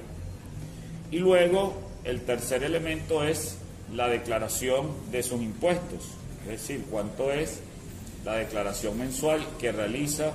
Y 1.12 1.20
luego, 1.20 1.74
el 2.04 2.22
tercer 2.22 2.64
elemento 2.64 3.24
es 3.24 3.58
la 3.92 4.08
declaración 4.08 4.92
de 5.12 5.24
sus 5.24 5.42
impuestos, 5.42 6.12
es 6.44 6.62
decir, 6.62 6.86
cuánto 6.90 7.32
es 7.32 7.60
la 8.26 8.36
declaración 8.36 8.98
mensual 8.98 9.46
que 9.60 9.72
realiza 9.72 10.32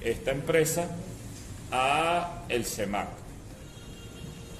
esta 0.00 0.30
empresa 0.32 0.88
a 1.72 2.44
el 2.48 2.64
CEMAC. 2.64 3.08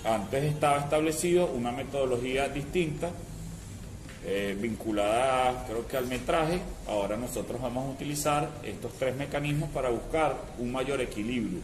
Antes 0.04 0.44
estaba 0.44 0.78
establecido 0.78 1.46
una 1.46 1.72
metodología 1.72 2.48
distinta, 2.48 3.10
eh, 4.24 4.56
vinculada 4.58 5.64
creo 5.66 5.86
que 5.86 5.96
al 5.96 6.06
metraje, 6.06 6.60
ahora 6.86 7.16
nosotros 7.16 7.60
vamos 7.60 7.86
a 7.86 7.90
utilizar 7.90 8.50
estos 8.62 8.92
tres 8.98 9.16
mecanismos 9.16 9.70
para 9.70 9.90
buscar 9.90 10.36
un 10.58 10.72
mayor 10.72 11.00
equilibrio. 11.00 11.60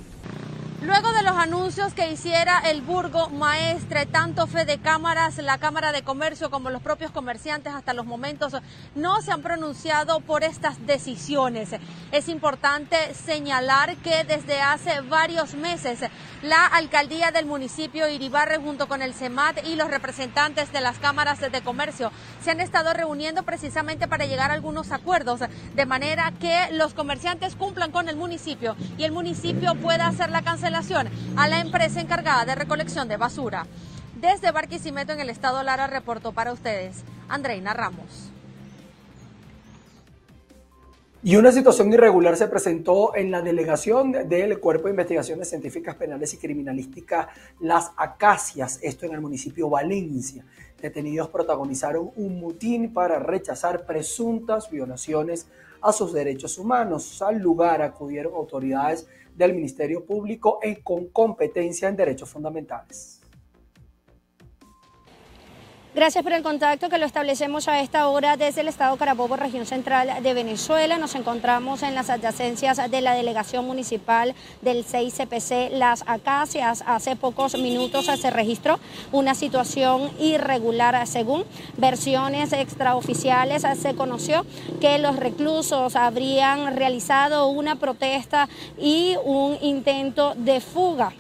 Luego 0.83 1.11
de 1.13 1.23
los 1.23 1.37
anuncios 1.37 1.95
que 1.95 2.13
hiciera 2.13 2.59
el 2.59 2.83
Burgo 2.83 3.31
Maestre, 3.31 4.05
tanto 4.05 4.47
Fede 4.47 4.79
Cámaras, 4.79 5.39
la 5.39 5.57
Cámara 5.57 5.91
de 5.91 6.03
Comercio 6.03 6.51
como 6.51 6.69
los 6.69 6.83
propios 6.83 7.11
comerciantes 7.11 7.73
hasta 7.73 7.95
los 7.95 8.05
momentos 8.05 8.53
no 8.95 9.23
se 9.23 9.33
han 9.33 9.41
pronunciado 9.41 10.21
por 10.21 10.45
estas 10.45 10.87
decisiones. 10.87 11.71
Es 12.13 12.29
importante 12.29 13.15
señalar 13.15 13.97
que 13.97 14.25
desde 14.25 14.61
hace 14.61 15.01
varios 15.01 15.55
meses 15.55 16.01
la 16.43 16.67
alcaldía 16.67 17.31
del 17.31 17.47
municipio 17.47 18.07
Iribarre 18.11 18.59
junto 18.59 18.87
con 18.87 19.01
el 19.01 19.15
CEMAT 19.15 19.67
y 19.67 19.77
los 19.77 19.91
representantes 19.91 20.73
de 20.73 20.83
las 20.83 20.99
cámaras 20.99 21.41
de 21.41 21.63
comercio 21.63 22.13
se 22.45 22.51
han 22.51 22.61
estado 22.61 22.93
reuniendo 22.93 23.45
precisamente 23.45 24.09
para 24.09 24.27
llegar 24.27 24.51
a 24.51 24.55
algunos 24.55 24.93
acuerdos 24.93 25.41
de 25.75 25.87
manera 25.87 26.33
que 26.39 26.69
los 26.73 26.93
comerciantes 26.93 27.57
cumplan 27.57 27.93
con 27.93 28.11
el 28.11 28.17
municipio 28.17 28.77
y 28.99 29.05
el 29.05 29.13
municipio 29.13 29.75
pueda 29.77 30.07
hacer 30.07 30.29
la 30.31 30.43
cancelación 30.43 30.66
a 31.37 31.47
la 31.47 31.61
empresa 31.61 32.01
encargada 32.01 32.45
de 32.45 32.57
recolección 32.57 33.07
de 33.07 33.17
basura. 33.17 33.67
Desde 34.21 34.51
Barquisimeto 34.51 35.13
en 35.13 35.21
el 35.21 35.31
estado 35.31 35.63
Lara 35.63 35.87
reportó 35.87 36.33
para 36.33 36.53
ustedes 36.53 37.05
Andreina 37.29 37.73
Ramos. 37.73 38.33
Y 41.23 41.37
una 41.37 41.53
situación 41.53 41.93
irregular 41.93 42.37
se 42.37 42.49
presentó 42.49 43.15
en 43.15 43.31
la 43.31 43.43
delegación 43.43 44.11
del 44.29 44.59
Cuerpo 44.59 44.85
de 44.85 44.91
Investigaciones 44.91 45.49
Científicas 45.49 45.95
Penales 45.95 46.35
y 46.35 46.39
Criminalísticas 46.39 47.29
Las 47.61 47.93
Acacias, 47.97 48.81
esto 48.83 49.07
en 49.07 49.15
el 49.15 49.21
municipio 49.21 49.71
Valencia. 49.71 50.45
Detenidos 50.83 51.29
protagonizaron 51.29 52.11
un 52.17 52.41
mutín 52.41 52.93
para 52.93 53.21
rechazar 53.21 53.87
presuntas 53.87 54.69
violaciones 54.69 55.47
a 55.81 55.93
sus 55.93 56.13
derechos 56.13 56.59
humanos. 56.59 57.23
Al 57.23 57.39
lugar 57.39 57.83
acudieron 57.83 58.35
autoridades 58.35 59.07
del 59.37 59.55
Ministerio 59.55 60.05
Público 60.05 60.59
en, 60.63 60.77
con 60.77 61.09
competencia 61.09 61.89
en 61.89 61.97
derechos 61.97 62.31
fundamentales. 62.31 63.16
Gracias 65.97 66.23
por 66.23 66.35
el 66.35 66.43
contacto 66.43 66.91
que 66.91 66.99
lo 66.99 67.07
establecemos 67.07 67.69
a 67.69 67.81
esta 67.81 68.07
hora 68.09 68.37
desde 68.37 68.61
el 68.61 68.69
Estado 68.69 68.95
Carabobo, 68.99 69.35
región 69.35 69.65
central 69.65 70.23
de 70.23 70.35
Venezuela. 70.35 70.99
Nos 70.99 71.15
encontramos 71.15 71.83
en 71.83 71.95
las 71.95 72.11
adyacencias 72.11 72.91
de 72.91 73.01
la 73.01 73.15
delegación 73.15 73.65
municipal 73.67 74.35
del 74.61 74.85
6CPC 74.85 75.71
Las 75.71 76.05
Acacias. 76.07 76.85
Hace 76.87 77.17
pocos 77.17 77.57
minutos 77.57 78.05
se 78.05 78.31
registró 78.31 78.79
una 79.11 79.35
situación 79.35 80.11
irregular. 80.21 81.07
Según 81.07 81.45
versiones 81.79 82.53
extraoficiales, 82.53 83.65
se 83.81 83.95
conoció 83.95 84.45
que 84.83 84.99
los 84.99 85.17
reclusos 85.17 85.97
habrían 85.97 86.77
realizado 86.77 87.47
una 87.47 87.77
protesta 87.77 88.51
y 88.79 89.17
un 89.25 89.57
intento 89.63 90.35
de 90.35 90.61
fuga. 90.61 91.15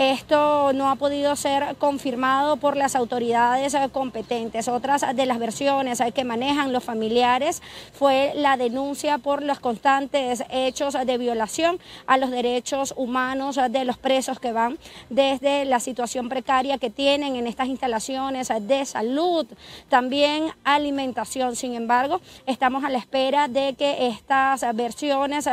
Esto 0.00 0.72
no 0.72 0.88
ha 0.88 0.96
podido 0.96 1.36
ser 1.36 1.76
confirmado 1.76 2.56
por 2.56 2.74
las 2.74 2.96
autoridades 2.96 3.76
competentes. 3.92 4.66
Otras 4.66 5.04
de 5.14 5.26
las 5.26 5.38
versiones 5.38 6.02
que 6.14 6.24
manejan 6.24 6.72
los 6.72 6.82
familiares 6.82 7.60
fue 7.92 8.32
la 8.34 8.56
denuncia 8.56 9.18
por 9.18 9.42
los 9.42 9.60
constantes 9.60 10.42
hechos 10.48 10.96
de 11.04 11.18
violación 11.18 11.78
a 12.06 12.16
los 12.16 12.30
derechos 12.30 12.94
humanos 12.96 13.60
de 13.68 13.84
los 13.84 13.98
presos 13.98 14.40
que 14.40 14.52
van 14.52 14.78
desde 15.10 15.66
la 15.66 15.80
situación 15.80 16.30
precaria 16.30 16.78
que 16.78 16.88
tienen 16.88 17.36
en 17.36 17.46
estas 17.46 17.68
instalaciones 17.68 18.50
de 18.58 18.86
salud, 18.86 19.46
también 19.90 20.50
alimentación. 20.64 21.56
Sin 21.56 21.74
embargo, 21.74 22.22
estamos 22.46 22.84
a 22.84 22.88
la 22.88 22.96
espera 22.96 23.48
de 23.48 23.74
que 23.74 24.06
estas 24.06 24.64
versiones 24.74 25.46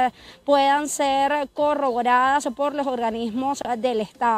puedan 0.46 0.88
ser 0.88 1.50
corroboradas 1.54 2.48
por 2.56 2.74
los 2.74 2.88
organismos 2.88 3.62
del 3.78 4.00
Estado. 4.00 4.37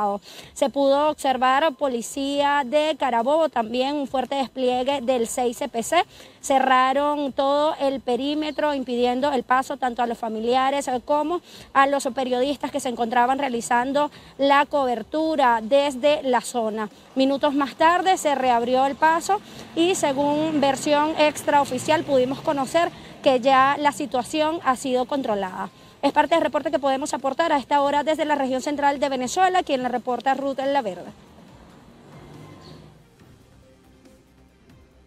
Se 0.54 0.70
pudo 0.70 1.10
observar 1.10 1.74
policía 1.76 2.64
de 2.66 2.96
Carabobo, 2.98 3.50
también 3.50 3.96
un 3.96 4.08
fuerte 4.08 4.36
despliegue 4.36 5.02
del 5.02 5.28
6CPC. 5.28 6.06
Cerraron 6.42 7.34
todo 7.34 7.76
el 7.80 8.00
perímetro, 8.00 8.74
impidiendo 8.74 9.32
el 9.32 9.44
paso 9.44 9.78
tanto 9.78 10.02
a 10.02 10.08
los 10.08 10.18
familiares 10.18 10.90
como 11.06 11.42
a 11.74 11.88
los 11.88 12.08
periodistas 12.16 12.72
que 12.72 12.80
se 12.80 12.90
encontraban 12.90 13.40
realizando 13.40 14.12
la 14.38 14.66
cobertura 14.66 15.60
desde 15.62 16.24
la 16.24 16.42
zona. 16.42 16.90
Minutos 17.16 17.54
más 17.54 17.76
tarde 17.76 18.18
se 18.18 18.36
reabrió 18.36 18.86
el 18.86 18.96
paso 18.96 19.42
y 19.76 19.96
según 19.96 20.62
versión 20.62 21.14
extraoficial 21.18 22.04
pudimos 22.04 22.42
conocer 22.42 22.90
que 23.24 23.40
ya 23.40 23.76
la 23.78 23.92
situación 23.92 24.60
ha 24.64 24.76
sido 24.76 25.06
controlada. 25.06 25.70
Es 26.02 26.14
parte 26.14 26.36
del 26.36 26.44
reporte 26.44 26.72
que 26.72 26.80
podemos 26.80 27.14
aportar 27.14 27.52
a 27.52 27.58
esta 27.58 27.82
hora 27.82 28.04
desde 28.04 28.24
la 28.24 28.36
región 28.36 28.62
central 28.62 29.00
de 29.00 29.10
Venezuela, 29.10 29.64
quien 29.64 29.84
le 29.84 29.90
reporta 29.90 30.34
Ruth 30.34 30.60
en 30.60 30.72
la 30.72 30.82
Verde. 30.82 31.12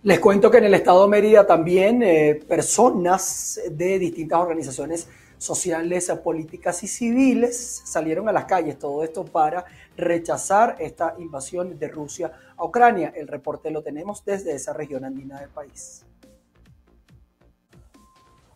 Les 0.03 0.19
cuento 0.19 0.51
que 0.51 0.59
en 0.59 0.65
el 0.65 0.75
estado 0.75 1.03
de 1.03 1.09
Mérida 1.09 1.47
también 1.47 2.03
eh, 2.03 2.41
personas 2.47 3.59
de 3.71 3.99
distintas 3.99 4.41
organizaciones 4.41 5.09
sociales, 5.39 6.11
políticas 6.23 6.83
y 6.83 6.89
civiles 6.89 7.83
salieron 7.85 8.29
a 8.29 8.33
las 8.33 8.45
calles, 8.45 8.79
todo 8.79 9.03
esto 9.03 9.25
para 9.25 9.65
rechazar 9.97 10.77
esta 10.79 11.15
invasión 11.19 11.79
de 11.79 11.89
Rusia 11.89 12.33
a 12.57 12.65
Ucrania. 12.65 13.13
El 13.17 13.29
reporte 13.29 13.71
lo 13.71 13.83
tenemos 13.83 14.25
desde 14.25 14.53
esa 14.55 14.73
región 14.73 15.05
andina 15.05 15.41
del 15.41 15.51
país. 15.51 16.05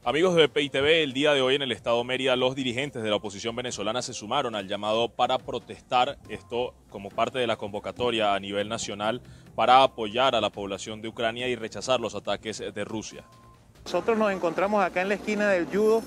Amigos 0.08 0.36
de 0.36 0.48
PITV, 0.48 1.02
el 1.02 1.12
día 1.12 1.34
de 1.34 1.40
hoy 1.40 1.56
en 1.56 1.62
el 1.62 1.72
estado 1.72 2.04
Mérida 2.04 2.36
los 2.36 2.54
dirigentes 2.54 3.02
de 3.02 3.10
la 3.10 3.16
oposición 3.16 3.56
venezolana 3.56 4.02
se 4.02 4.14
sumaron 4.14 4.54
al 4.54 4.68
llamado 4.68 5.08
para 5.08 5.36
protestar, 5.36 6.16
esto 6.28 6.74
como 6.90 7.08
parte 7.08 7.40
de 7.40 7.48
la 7.48 7.56
convocatoria 7.56 8.32
a 8.32 8.38
nivel 8.38 8.68
nacional 8.68 9.20
para 9.56 9.82
apoyar 9.82 10.36
a 10.36 10.40
la 10.40 10.50
población 10.50 11.02
de 11.02 11.08
Ucrania 11.08 11.48
y 11.48 11.56
rechazar 11.56 11.98
los 11.98 12.14
ataques 12.14 12.62
de 12.72 12.84
Rusia. 12.84 13.24
Nosotros 13.82 14.16
nos 14.16 14.30
encontramos 14.30 14.80
acá 14.84 15.02
en 15.02 15.08
la 15.08 15.14
esquina 15.14 15.50
del 15.50 15.66
Judo 15.66 16.04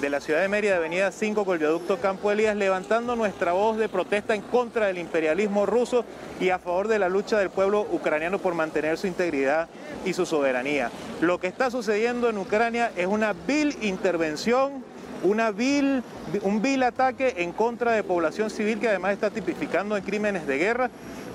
de 0.00 0.10
la 0.10 0.20
ciudad 0.20 0.40
de 0.40 0.48
Mérida, 0.48 0.76
Avenida 0.76 1.10
5 1.10 1.44
con 1.44 1.54
el 1.54 1.60
viaducto 1.60 1.98
Campo 1.98 2.30
Elías, 2.30 2.56
levantando 2.56 3.16
nuestra 3.16 3.52
voz 3.52 3.76
de 3.76 3.88
protesta 3.88 4.34
en 4.34 4.42
contra 4.42 4.86
del 4.86 4.98
imperialismo 4.98 5.66
ruso 5.66 6.04
y 6.40 6.50
a 6.50 6.58
favor 6.58 6.88
de 6.88 6.98
la 6.98 7.08
lucha 7.08 7.38
del 7.38 7.50
pueblo 7.50 7.86
ucraniano 7.90 8.38
por 8.38 8.54
mantener 8.54 8.98
su 8.98 9.06
integridad 9.06 9.68
y 10.04 10.12
su 10.12 10.26
soberanía. 10.26 10.90
Lo 11.20 11.38
que 11.38 11.46
está 11.46 11.70
sucediendo 11.70 12.28
en 12.28 12.38
Ucrania 12.38 12.90
es 12.96 13.06
una 13.06 13.32
vil 13.32 13.76
intervención 13.82 14.84
una 15.22 15.50
vil, 15.50 16.02
un 16.42 16.60
vil 16.60 16.82
ataque 16.82 17.36
en 17.38 17.52
contra 17.52 17.92
de 17.92 18.02
población 18.02 18.50
civil 18.50 18.78
que 18.78 18.88
además 18.88 19.14
está 19.14 19.30
tipificando 19.30 19.96
en 19.96 20.04
crímenes 20.04 20.46
de 20.46 20.58
guerra 20.58 20.90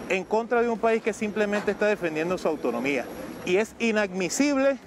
en 0.09 0.23
contra 0.23 0.61
de 0.61 0.69
un 0.69 0.77
país 0.77 1.01
que 1.01 1.11
simplemente 1.11 1.71
está 1.71 1.87
defendiendo 1.87 2.37
su 2.37 2.47
autonomía. 2.47 3.05
Y 3.45 3.57
es 3.57 3.75
inadmisible 3.79 4.77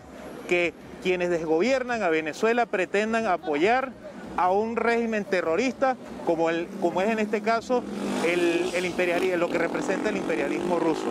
que 0.48 0.72
quienes 1.02 1.30
desgobiernan 1.30 2.02
a 2.02 2.08
Venezuela 2.08 2.66
pretendan 2.66 3.26
apoyar 3.26 3.92
a 4.36 4.50
un 4.50 4.76
régimen 4.76 5.24
terrorista 5.24 5.96
como, 6.24 6.48
el, 6.48 6.66
como 6.80 7.02
es 7.02 7.10
en 7.10 7.18
este 7.18 7.42
caso 7.42 7.82
el, 8.26 8.70
el 8.74 8.86
imperialismo, 8.86 9.36
lo 9.36 9.48
que 9.50 9.58
representa 9.58 10.08
el 10.08 10.16
imperialismo 10.16 10.78
ruso. 10.78 11.04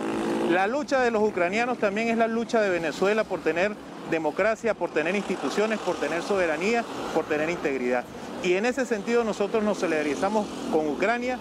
La 0.50 0.66
lucha 0.66 1.00
de 1.00 1.10
los 1.10 1.22
ucranianos 1.22 1.78
también 1.78 2.08
es 2.08 2.18
la 2.18 2.26
lucha 2.26 2.60
de 2.60 2.70
Venezuela 2.70 3.24
por 3.24 3.40
tener 3.40 3.72
democracia, 4.10 4.74
por 4.74 4.90
tener 4.90 5.14
instituciones, 5.14 5.78
por 5.78 5.96
tener 5.96 6.22
soberanía, 6.22 6.84
por 7.14 7.24
tener 7.24 7.48
integridad. 7.48 8.04
Y 8.42 8.54
en 8.54 8.66
ese 8.66 8.84
sentido 8.84 9.24
nosotros 9.24 9.62
nos 9.62 9.78
solidarizamos 9.78 10.46
con 10.72 10.88
Ucrania, 10.88 11.38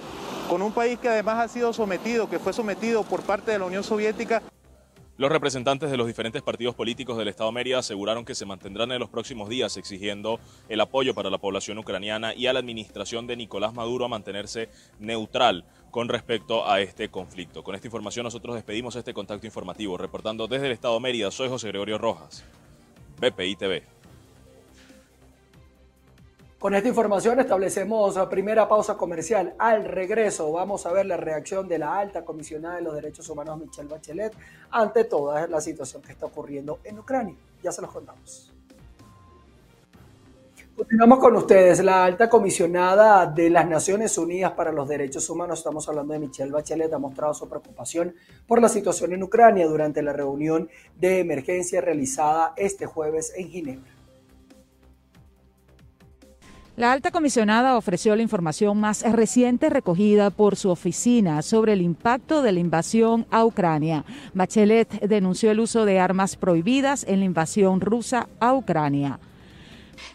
con 0.50 0.62
un 0.62 0.72
país 0.72 1.00
que 1.00 1.10
además 1.10 1.40
ha 1.40 1.48
sido 1.48 1.74
sometido, 1.74 2.30
que 2.30 2.38
fue 2.38 2.54
sometido 2.54 3.04
por 3.04 3.22
parte 3.22 3.52
de 3.52 3.60
la 3.60 3.66
Unión 3.66 3.84
Soviética 3.84 4.42
los 5.22 5.32
representantes 5.32 5.92
de 5.92 5.98
los 5.98 6.08
diferentes 6.08 6.42
partidos 6.42 6.74
políticos 6.74 7.16
del 7.16 7.28
Estado 7.28 7.52
Mérida 7.52 7.78
aseguraron 7.78 8.26
que 8.26 8.34
se 8.34 8.48
mantendrán 8.48 8.92
en 8.92 9.00
los 9.00 9.08
próximos 9.08 9.50
días 9.50 9.78
exigiendo 9.78 10.40
el 10.68 10.82
apoyo 10.82 11.14
para 11.14 11.30
la 11.30 11.38
población 11.38 11.78
ucraniana 11.78 12.34
y 12.34 12.48
a 12.48 12.54
la 12.54 12.60
administración 12.60 13.28
de 13.28 13.38
Nicolás 13.38 13.76
Maduro 13.76 14.06
a 14.06 14.08
mantenerse 14.08 14.70
neutral 14.98 15.64
con 15.92 16.10
respecto 16.10 16.68
a 16.68 16.82
este 16.82 17.10
conflicto. 17.10 17.64
Con 17.64 17.76
esta 17.76 17.86
información 17.86 18.24
nosotros 18.24 18.56
despedimos 18.56 18.96
este 18.96 19.14
contacto 19.14 19.46
informativo. 19.46 19.96
Reportando 19.96 20.48
desde 20.48 20.66
el 20.66 20.72
Estado 20.72 21.00
Mérida, 21.00 21.30
soy 21.30 21.50
José 21.50 21.68
Gregorio 21.68 22.00
Rojas, 22.00 22.44
BPI 23.20 23.56
TV. 23.58 24.01
Con 26.62 26.76
esta 26.76 26.90
información 26.90 27.40
establecemos 27.40 28.20
primera 28.30 28.68
pausa 28.68 28.96
comercial. 28.96 29.56
Al 29.58 29.84
regreso 29.84 30.52
vamos 30.52 30.86
a 30.86 30.94
ver 30.94 31.08
la 31.08 31.18
reacción 31.18 31.68
de 31.68 31.80
la 31.80 31.98
alta 31.98 32.24
comisionada 32.24 32.76
de 32.76 32.84
los 32.84 32.94
derechos 32.94 33.28
humanos 33.30 33.58
Michelle 33.58 33.88
Bachelet 33.88 34.32
ante 34.70 35.06
toda 35.06 35.48
la 35.48 35.60
situación 35.60 36.04
que 36.04 36.12
está 36.12 36.28
ocurriendo 36.28 36.78
en 36.84 37.00
Ucrania. 37.00 37.34
Ya 37.64 37.72
se 37.72 37.82
los 37.82 37.90
contamos. 37.90 38.54
Continuamos 40.76 41.18
con 41.18 41.36
ustedes. 41.36 41.84
La 41.84 42.06
alta 42.06 42.30
comisionada 42.30 43.26
de 43.26 43.50
las 43.50 43.68
Naciones 43.68 44.16
Unidas 44.20 44.52
para 44.52 44.72
los 44.72 44.88
Derechos 44.88 45.28
Humanos, 45.32 45.58
estamos 45.58 45.90
hablando 45.90 46.14
de 46.14 46.20
Michelle 46.20 46.52
Bachelet, 46.52 46.94
ha 46.94 47.00
mostrado 47.00 47.34
su 47.34 47.50
preocupación 47.50 48.14
por 48.46 48.62
la 48.62 48.70
situación 48.70 49.14
en 49.14 49.24
Ucrania 49.24 49.66
durante 49.66 50.04
la 50.04 50.14
reunión 50.14 50.70
de 50.96 51.22
emergencia 51.22 51.82
realizada 51.82 52.54
este 52.56 52.86
jueves 52.86 53.34
en 53.36 53.50
Ginebra. 53.50 54.01
La 56.82 56.94
alta 56.94 57.12
comisionada 57.12 57.78
ofreció 57.78 58.16
la 58.16 58.24
información 58.24 58.80
más 58.80 59.04
reciente 59.04 59.70
recogida 59.70 60.32
por 60.32 60.56
su 60.56 60.72
oficina 60.72 61.44
sobre 61.44 61.74
el 61.74 61.82
impacto 61.84 62.42
de 62.42 62.54
la 62.54 62.60
invasión 62.60 63.28
a 63.30 63.46
Ucrania. 63.46 64.04
Bachelet 64.34 64.90
denunció 65.02 65.52
el 65.52 65.60
uso 65.60 65.86
de 65.86 66.00
armas 66.00 66.36
prohibidas 66.36 67.06
en 67.08 67.20
la 67.20 67.26
invasión 67.26 67.82
rusa 67.82 68.30
a 68.40 68.56
Ucrania. 68.56 69.20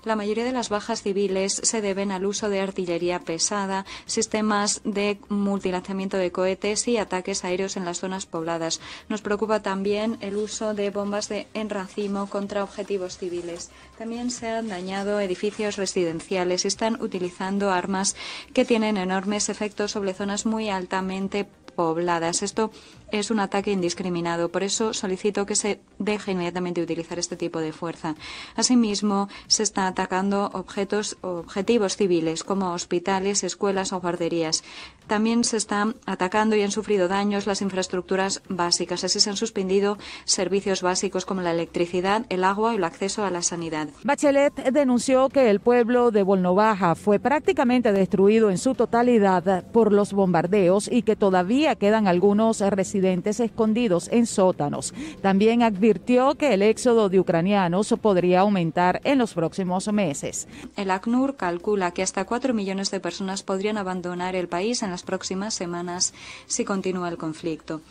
La 0.04 0.16
mayoría 0.16 0.44
de 0.44 0.52
las 0.52 0.68
bajas 0.68 1.02
civiles 1.02 1.60
se 1.62 1.80
deben 1.80 2.12
al 2.12 2.26
uso 2.26 2.48
de 2.48 2.60
artillería 2.60 3.20
pesada, 3.20 3.84
sistemas 4.06 4.80
de 4.84 5.18
multilanzamiento 5.28 6.16
de 6.16 6.32
cohetes 6.32 6.88
y 6.88 6.96
ataques 6.96 7.44
aéreos 7.44 7.76
en 7.76 7.84
las 7.84 8.00
zonas 8.00 8.26
pobladas. 8.26 8.80
Nos 9.08 9.22
preocupa 9.22 9.62
también 9.62 10.18
el 10.20 10.36
uso 10.36 10.74
de 10.74 10.90
bombas 10.90 11.28
de 11.28 11.46
enracimo 11.54 12.28
contra 12.28 12.64
objetivos 12.64 13.18
civiles. 13.18 13.70
También 13.98 14.30
se 14.30 14.48
han 14.48 14.68
dañado 14.68 15.20
edificios 15.20 15.76
residenciales 15.76 16.64
y 16.64 16.68
están 16.68 17.00
utilizando 17.02 17.70
armas 17.70 18.16
que 18.52 18.64
tienen 18.64 18.96
enormes 18.96 19.48
efectos 19.48 19.92
sobre 19.92 20.14
zonas 20.14 20.46
muy 20.46 20.68
altamente 20.68 21.46
pobladas. 21.76 22.42
Esto 22.42 22.72
es 23.10 23.30
un 23.30 23.40
ataque 23.40 23.72
indiscriminado. 23.72 24.50
Por 24.50 24.62
eso 24.62 24.92
solicito 24.92 25.46
que 25.46 25.54
se 25.54 25.80
deje 25.98 26.32
inmediatamente 26.32 26.82
utilizar 26.82 27.18
este 27.18 27.36
tipo 27.36 27.60
de 27.60 27.72
fuerza. 27.72 28.14
Asimismo, 28.54 29.28
se 29.46 29.62
están 29.62 29.86
atacando 29.86 30.50
objetos, 30.52 31.16
objetivos 31.20 31.96
civiles 31.96 32.44
como 32.44 32.72
hospitales, 32.72 33.44
escuelas 33.44 33.92
o 33.92 34.00
guarderías. 34.00 34.64
También 35.06 35.44
se 35.44 35.56
están 35.56 35.94
atacando 36.04 36.56
y 36.56 36.62
han 36.62 36.72
sufrido 36.72 37.06
daños 37.06 37.46
las 37.46 37.62
infraestructuras 37.62 38.42
básicas. 38.48 39.04
Así 39.04 39.20
se 39.20 39.30
han 39.30 39.36
suspendido 39.36 39.98
servicios 40.24 40.82
básicos 40.82 41.24
como 41.24 41.42
la 41.42 41.52
electricidad, 41.52 42.26
el 42.28 42.42
agua 42.42 42.72
y 42.72 42.76
el 42.76 42.84
acceso 42.84 43.24
a 43.24 43.30
la 43.30 43.42
sanidad. 43.42 43.88
Bachelet 44.02 44.54
denunció 44.72 45.28
que 45.28 45.48
el 45.50 45.60
pueblo 45.60 46.10
de 46.10 46.24
Volnovaja 46.24 46.94
fue 46.96 47.20
prácticamente 47.20 47.92
destruido 47.92 48.50
en 48.50 48.58
su 48.58 48.74
totalidad 48.74 49.64
por 49.72 49.92
los 49.92 50.12
bombardeos 50.12 50.88
y 50.90 51.02
que 51.02 51.14
todavía 51.14 51.76
quedan 51.76 52.08
algunos 52.08 52.60
residentes 52.96 53.40
escondidos 53.40 54.08
en 54.10 54.26
sótanos. 54.26 54.94
También 55.20 55.62
advirtió 55.62 56.34
que 56.34 56.54
el 56.54 56.62
éxodo 56.62 57.10
de 57.10 57.20
ucranianos 57.20 57.94
podría 58.00 58.40
aumentar 58.40 59.02
en 59.04 59.18
los 59.18 59.34
próximos 59.34 59.92
meses. 59.92 60.48
El 60.76 60.90
ACNUR 60.90 61.36
calcula 61.36 61.90
que 61.90 62.02
hasta 62.02 62.24
cuatro 62.24 62.54
millones 62.54 62.90
de 62.90 63.00
personas 63.00 63.42
podrían 63.42 63.76
abandonar 63.76 64.34
el 64.34 64.48
país 64.48 64.82
en 64.82 64.90
las 64.90 65.02
próximas 65.02 65.52
semanas 65.52 66.14
si 66.46 66.64
continúa 66.64 67.10
el 67.10 67.18
conflicto. 67.18 67.82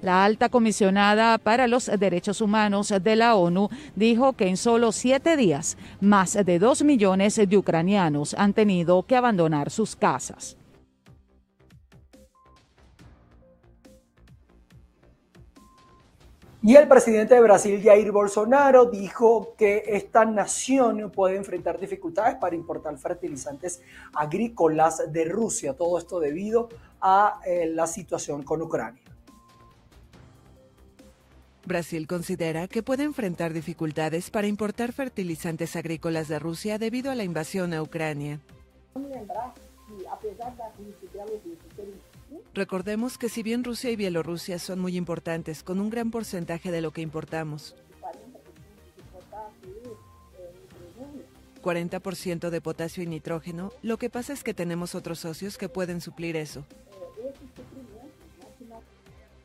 La 0.00 0.24
alta 0.24 0.48
comisionada 0.48 1.38
para 1.38 1.68
los 1.68 1.86
derechos 1.86 2.40
humanos 2.40 2.92
de 3.00 3.14
la 3.14 3.36
ONU 3.36 3.68
dijo 3.94 4.32
que 4.32 4.48
en 4.48 4.56
solo 4.56 4.90
siete 4.90 5.36
días 5.36 5.76
más 6.00 6.32
de 6.32 6.58
dos 6.58 6.82
millones 6.82 7.36
de 7.36 7.56
ucranianos 7.56 8.34
han 8.34 8.52
tenido 8.52 9.04
que 9.04 9.14
abandonar 9.14 9.70
sus 9.70 9.94
casas. 9.94 10.56
Y 16.64 16.76
el 16.76 16.86
presidente 16.86 17.34
de 17.34 17.40
Brasil, 17.40 17.82
Jair 17.82 18.12
Bolsonaro, 18.12 18.84
dijo 18.84 19.54
que 19.58 19.82
esta 19.88 20.24
nación 20.24 21.10
puede 21.10 21.34
enfrentar 21.34 21.80
dificultades 21.80 22.36
para 22.36 22.54
importar 22.54 22.96
fertilizantes 22.98 23.82
agrícolas 24.14 25.12
de 25.12 25.24
Rusia. 25.24 25.74
Todo 25.74 25.98
esto 25.98 26.20
debido 26.20 26.68
a 27.00 27.40
eh, 27.44 27.66
la 27.66 27.88
situación 27.88 28.44
con 28.44 28.62
Ucrania. 28.62 29.02
Brasil 31.64 32.06
considera 32.06 32.68
que 32.68 32.84
puede 32.84 33.02
enfrentar 33.02 33.52
dificultades 33.52 34.30
para 34.30 34.46
importar 34.46 34.92
fertilizantes 34.92 35.74
agrícolas 35.74 36.28
de 36.28 36.38
Rusia 36.38 36.78
debido 36.78 37.10
a 37.10 37.16
la 37.16 37.24
invasión 37.24 37.74
a 37.74 37.82
Ucrania. 37.82 38.38
Recordemos 42.54 43.16
que 43.16 43.30
si 43.30 43.42
bien 43.42 43.64
Rusia 43.64 43.90
y 43.90 43.96
Bielorrusia 43.96 44.58
son 44.58 44.78
muy 44.78 44.96
importantes, 44.96 45.62
con 45.62 45.80
un 45.80 45.88
gran 45.88 46.10
porcentaje 46.10 46.70
de 46.70 46.82
lo 46.82 46.92
que 46.92 47.00
importamos, 47.00 47.74
40% 51.62 52.50
de 52.50 52.60
potasio 52.60 53.02
y 53.02 53.06
nitrógeno, 53.06 53.72
lo 53.82 53.96
que 53.96 54.10
pasa 54.10 54.34
es 54.34 54.42
que 54.44 54.52
tenemos 54.52 54.94
otros 54.94 55.20
socios 55.20 55.56
que 55.56 55.70
pueden 55.70 56.00
suplir 56.00 56.36
eso. 56.36 56.66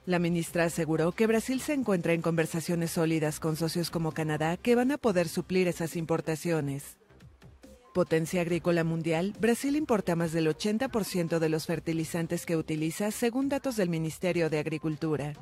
La 0.06 0.20
ministra 0.20 0.66
aseguró 0.66 1.12
que 1.12 1.28
Brasil 1.28 1.62
se 1.62 1.74
encuentra 1.74 2.14
en 2.14 2.22
conversaciones 2.22 2.92
sólidas 2.92 3.40
con 3.40 3.56
socios 3.56 3.90
como 3.90 4.14
Canadá 4.14 4.58
que 4.58 4.76
van 4.76 4.92
a 4.92 4.98
poder 4.98 5.28
suplir 5.28 5.68
esas 5.68 5.96
importaciones. 5.96 6.98
Potencia 7.98 8.42
agrícola 8.42 8.84
mundial, 8.84 9.34
Brasil 9.40 9.76
importa 9.76 10.16
más 10.16 10.32
del 10.32 10.46
80% 10.46 11.40
de 11.40 11.50
los 11.50 11.66
fertilizantes 11.66 12.46
que 12.46 12.56
utiliza, 12.56 13.10
según 13.10 13.50
datos 13.50 13.76
del 13.76 13.90
Ministerio 13.90 14.52
de 14.52 14.60
Agricultura. 14.60 15.34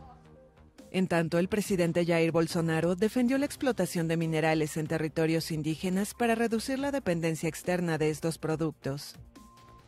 En 0.89 1.10
tanto, 1.10 1.38
el 1.38 1.50
presidente 1.50 2.06
Jair 2.06 2.32
Bolsonaro 2.32 2.96
defendió 2.96 3.38
la 3.38 3.46
explotación 3.46 4.08
de 4.08 4.15
minerales 4.15 4.78
en 4.78 4.88
territorios 4.88 5.52
indígenas 5.52 6.13
para 6.13 6.34
reducir 6.34 6.80
la 6.80 6.94
dependencia 6.94 7.50
externa 7.50 7.98
de 7.98 8.10
estos 8.10 8.38
productos. 8.38 9.18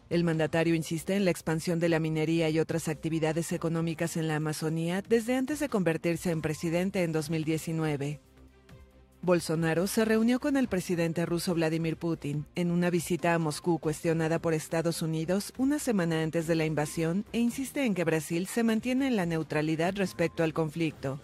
El 0.09 0.25
mandatario 0.25 0.75
insiste 0.75 1.15
en 1.15 1.23
la 1.23 1.31
expansión 1.31 1.79
de 1.79 1.87
la 1.87 2.01
minería 2.01 2.49
y 2.49 2.59
otras 2.59 2.89
actividades 2.89 3.53
económicas 3.53 4.17
en 4.17 4.27
la 4.27 4.35
Amazonía 4.35 5.01
desde 5.07 5.37
antes 5.37 5.61
de 5.61 5.69
convertirse 5.69 6.31
en 6.31 6.41
presidente 6.41 7.03
en 7.03 7.13
2019. 7.13 8.19
Bolsonaro 9.27 9.87
se 9.87 10.05
reunió 10.05 10.39
con 10.39 10.55
el 10.55 10.69
presidente 10.69 11.25
ruso 11.25 11.53
Vladimir 11.53 11.97
Putin 11.97 12.45
en 12.55 12.71
una 12.71 12.89
visita 12.89 13.33
a 13.33 13.39
Moscú 13.39 13.77
cuestionada 13.77 14.39
por 14.39 14.53
Estados 14.53 15.01
Unidos 15.01 15.51
una 15.57 15.79
semana 15.79 16.23
antes 16.23 16.47
de 16.47 16.55
la 16.55 16.63
invasión 16.63 17.25
e 17.33 17.39
insiste 17.39 17.83
en 17.83 17.93
que 17.93 18.05
Brasil 18.05 18.47
se 18.47 18.63
mantiene 18.63 19.05
en 19.05 19.17
la 19.17 19.25
neutralidad 19.25 19.95
respecto 19.97 20.43
al 20.43 20.53
conflicto. 20.53 21.19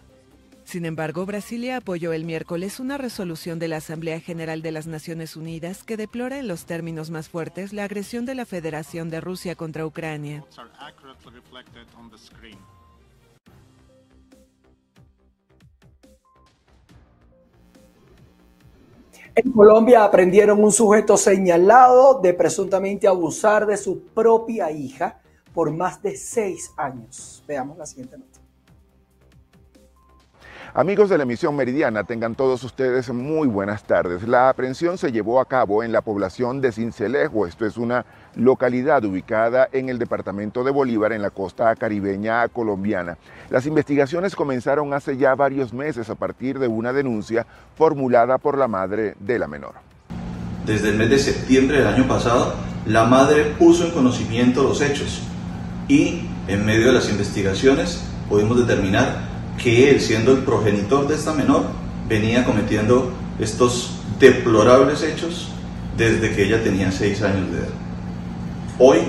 Sin 0.65 0.85
embargo, 0.85 1.25
Brasilia 1.25 1.77
apoyó 1.77 2.11
el 2.11 2.25
miércoles 2.25 2.81
una 2.81 2.97
resolución 2.97 3.57
de 3.57 3.69
la 3.69 3.77
Asamblea 3.77 4.19
General 4.19 4.61
de 4.61 4.73
las 4.73 4.85
Naciones 4.85 5.37
Unidas 5.37 5.83
que 5.85 5.95
deplora 5.95 6.39
en 6.39 6.49
los 6.49 6.65
términos 6.65 7.09
más 7.09 7.29
fuertes 7.29 7.71
la 7.71 7.85
agresión 7.85 8.25
de 8.25 8.35
la 8.35 8.45
Federación 8.45 9.09
de 9.11 9.21
Rusia 9.21 9.55
contra 9.55 9.85
Ucrania. 9.85 10.43
En 19.35 19.51
Colombia 19.51 20.03
aprendieron 20.03 20.63
un 20.63 20.71
sujeto 20.71 21.17
señalado 21.17 22.19
de 22.21 22.35
presuntamente 22.35 23.07
abusar 23.07 23.65
de 23.65 23.77
su 23.77 24.03
propia 24.03 24.69
hija 24.69 25.21
por 25.55 25.71
más 25.71 26.03
de 26.03 26.15
seis 26.15 26.71
años. 26.77 27.43
Veamos 27.47 27.75
la 27.75 27.87
siguiente 27.87 28.15
nota. 28.15 28.32
Amigos 30.75 31.07
de 31.07 31.19
la 31.19 31.23
emisión 31.23 31.55
meridiana, 31.55 32.03
tengan 32.03 32.33
todos 32.33 32.63
ustedes 32.63 33.13
muy 33.13 33.47
buenas 33.47 33.83
tardes. 33.83 34.27
La 34.27 34.49
aprehensión 34.49 34.97
se 34.97 35.11
llevó 35.11 35.39
a 35.39 35.45
cabo 35.45 35.83
en 35.83 35.91
la 35.91 36.01
población 36.01 36.61
de 36.61 36.71
Cincelejo, 36.71 37.45
esto 37.45 37.67
es 37.67 37.77
una 37.77 38.07
localidad 38.35 39.05
ubicada 39.05 39.69
en 39.71 39.89
el 39.89 39.99
departamento 39.99 40.63
de 40.63 40.71
Bolívar, 40.71 41.13
en 41.13 41.21
la 41.21 41.29
costa 41.29 41.75
caribeña 41.75 42.47
colombiana. 42.47 43.19
Las 43.51 43.67
investigaciones 43.67 44.35
comenzaron 44.35 44.95
hace 44.95 45.15
ya 45.15 45.35
varios 45.35 45.73
meses 45.73 46.09
a 46.09 46.15
partir 46.15 46.57
de 46.57 46.67
una 46.67 46.91
denuncia 46.91 47.45
formulada 47.75 48.39
por 48.39 48.57
la 48.57 48.67
madre 48.67 49.13
de 49.19 49.37
la 49.37 49.47
menor. 49.47 49.75
Desde 50.65 50.89
el 50.89 50.97
mes 50.97 51.11
de 51.11 51.19
septiembre 51.19 51.77
del 51.77 51.87
año 51.87 52.07
pasado, 52.07 52.55
la 52.87 53.03
madre 53.03 53.43
puso 53.59 53.85
en 53.85 53.91
conocimiento 53.91 54.63
los 54.63 54.81
hechos 54.81 55.21
y 55.87 56.27
en 56.47 56.65
medio 56.65 56.87
de 56.87 56.93
las 56.93 57.11
investigaciones 57.11 58.03
pudimos 58.27 58.57
determinar 58.57 59.32
que 59.61 59.91
él, 59.91 60.01
siendo 60.01 60.31
el 60.31 60.39
progenitor 60.39 61.07
de 61.07 61.15
esta 61.15 61.33
menor, 61.33 61.65
venía 62.07 62.45
cometiendo 62.45 63.11
estos 63.39 63.91
deplorables 64.19 65.03
hechos 65.03 65.49
desde 65.97 66.35
que 66.35 66.45
ella 66.45 66.63
tenía 66.63 66.91
seis 66.91 67.21
años 67.21 67.51
de 67.51 67.59
edad. 67.59 67.69
Hoy 68.79 68.99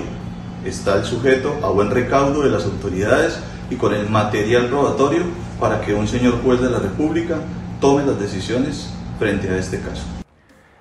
está 0.65 0.95
el 0.95 1.05
sujeto 1.05 1.59
a 1.63 1.69
buen 1.69 1.89
recaudo 1.89 2.43
de 2.43 2.49
las 2.49 2.65
autoridades 2.65 3.39
y 3.69 3.75
con 3.75 3.93
el 3.93 4.09
material 4.09 4.67
probatorio 4.67 5.23
para 5.59 5.81
que 5.81 5.93
un 5.93 6.07
señor 6.07 6.41
juez 6.43 6.61
de 6.61 6.69
la 6.69 6.79
República 6.79 7.37
tome 7.81 8.05
las 8.05 8.19
decisiones 8.19 8.89
frente 9.17 9.49
a 9.49 9.57
este 9.57 9.79
caso. 9.79 10.14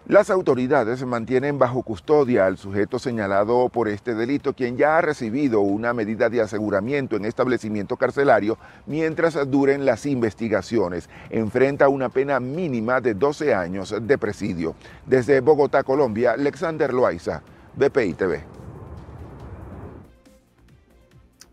Las 0.07 0.29
autoridades 0.29 1.03
mantienen 1.07 1.59
bajo 1.59 1.83
custodia 1.83 2.45
al 2.45 2.59
sujeto 2.59 2.99
señalado 2.99 3.71
por 3.71 3.89
este 3.89 4.15
delito, 4.15 4.53
quien 4.53 4.77
ya 4.77 4.99
ha 4.99 5.01
recibido 5.01 5.61
una 5.61 5.95
medida 5.95 6.29
de 6.29 6.43
aseguramiento 6.43 7.17
en 7.17 7.25
establecimiento 7.25 7.97
carcelario 7.97 8.59
mientras 8.85 9.51
duren 9.51 9.87
las 9.87 10.05
investigaciones. 10.05 11.09
Enfrenta 11.31 11.89
una 11.89 12.11
pena 12.11 12.39
mínima 12.39 13.01
de 13.01 13.15
12 13.15 13.55
años 13.55 13.95
de 13.99 14.19
presidio. 14.19 14.75
Desde 15.07 15.41
Bogotá, 15.41 15.83
Colombia, 15.85 16.33
Alexander 16.33 16.93
Loaiza, 16.93 17.43
BPI 17.75 18.13
TV. 18.13 18.64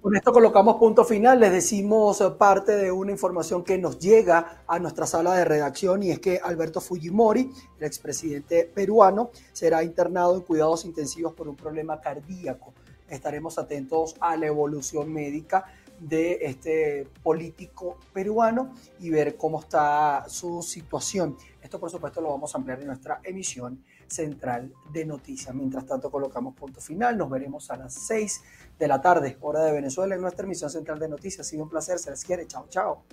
Con 0.01 0.15
esto 0.15 0.33
colocamos 0.33 0.77
punto 0.77 1.05
final. 1.05 1.39
Les 1.39 1.51
decimos 1.51 2.21
eh, 2.21 2.31
parte 2.31 2.75
de 2.75 2.91
una 2.91 3.11
información 3.11 3.63
que 3.63 3.77
nos 3.77 3.99
llega 3.99 4.63
a 4.65 4.79
nuestra 4.79 5.05
sala 5.05 5.35
de 5.35 5.45
redacción 5.45 6.01
y 6.01 6.09
es 6.09 6.17
que 6.17 6.39
Alberto 6.43 6.81
Fujimori, 6.81 7.51
el 7.77 7.85
expresidente 7.85 8.65
peruano, 8.65 9.29
será 9.53 9.83
internado 9.83 10.35
en 10.35 10.41
cuidados 10.41 10.85
intensivos 10.85 11.33
por 11.33 11.47
un 11.47 11.55
problema 11.55 12.01
cardíaco. 12.01 12.73
Estaremos 13.07 13.59
atentos 13.59 14.15
a 14.19 14.35
la 14.37 14.47
evolución 14.47 15.13
médica 15.13 15.65
de 15.99 16.39
este 16.41 17.07
político 17.21 17.99
peruano 18.11 18.73
y 18.99 19.11
ver 19.11 19.37
cómo 19.37 19.59
está 19.59 20.25
su 20.27 20.63
situación. 20.63 21.37
Esto, 21.61 21.79
por 21.79 21.91
supuesto, 21.91 22.21
lo 22.21 22.29
vamos 22.29 22.55
a 22.55 22.57
ampliar 22.57 22.79
en 22.81 22.87
nuestra 22.87 23.19
emisión 23.23 23.83
central 24.11 24.73
de 24.91 25.05
noticias. 25.05 25.53
Mientras 25.55 25.85
tanto, 25.85 26.11
colocamos 26.11 26.55
punto 26.55 26.81
final. 26.81 27.17
Nos 27.17 27.29
veremos 27.29 27.69
a 27.71 27.77
las 27.77 27.93
6 27.93 28.41
de 28.77 28.87
la 28.87 29.01
tarde, 29.01 29.37
hora 29.41 29.63
de 29.63 29.71
Venezuela, 29.71 30.15
en 30.15 30.21
nuestra 30.21 30.45
emisión 30.45 30.69
central 30.69 30.99
de 30.99 31.09
noticias. 31.09 31.47
Ha 31.47 31.49
sido 31.49 31.63
un 31.63 31.69
placer, 31.69 31.99
se 31.99 32.11
les 32.11 32.23
quiere. 32.23 32.47
Chao, 32.47 32.67
chao. 32.69 33.03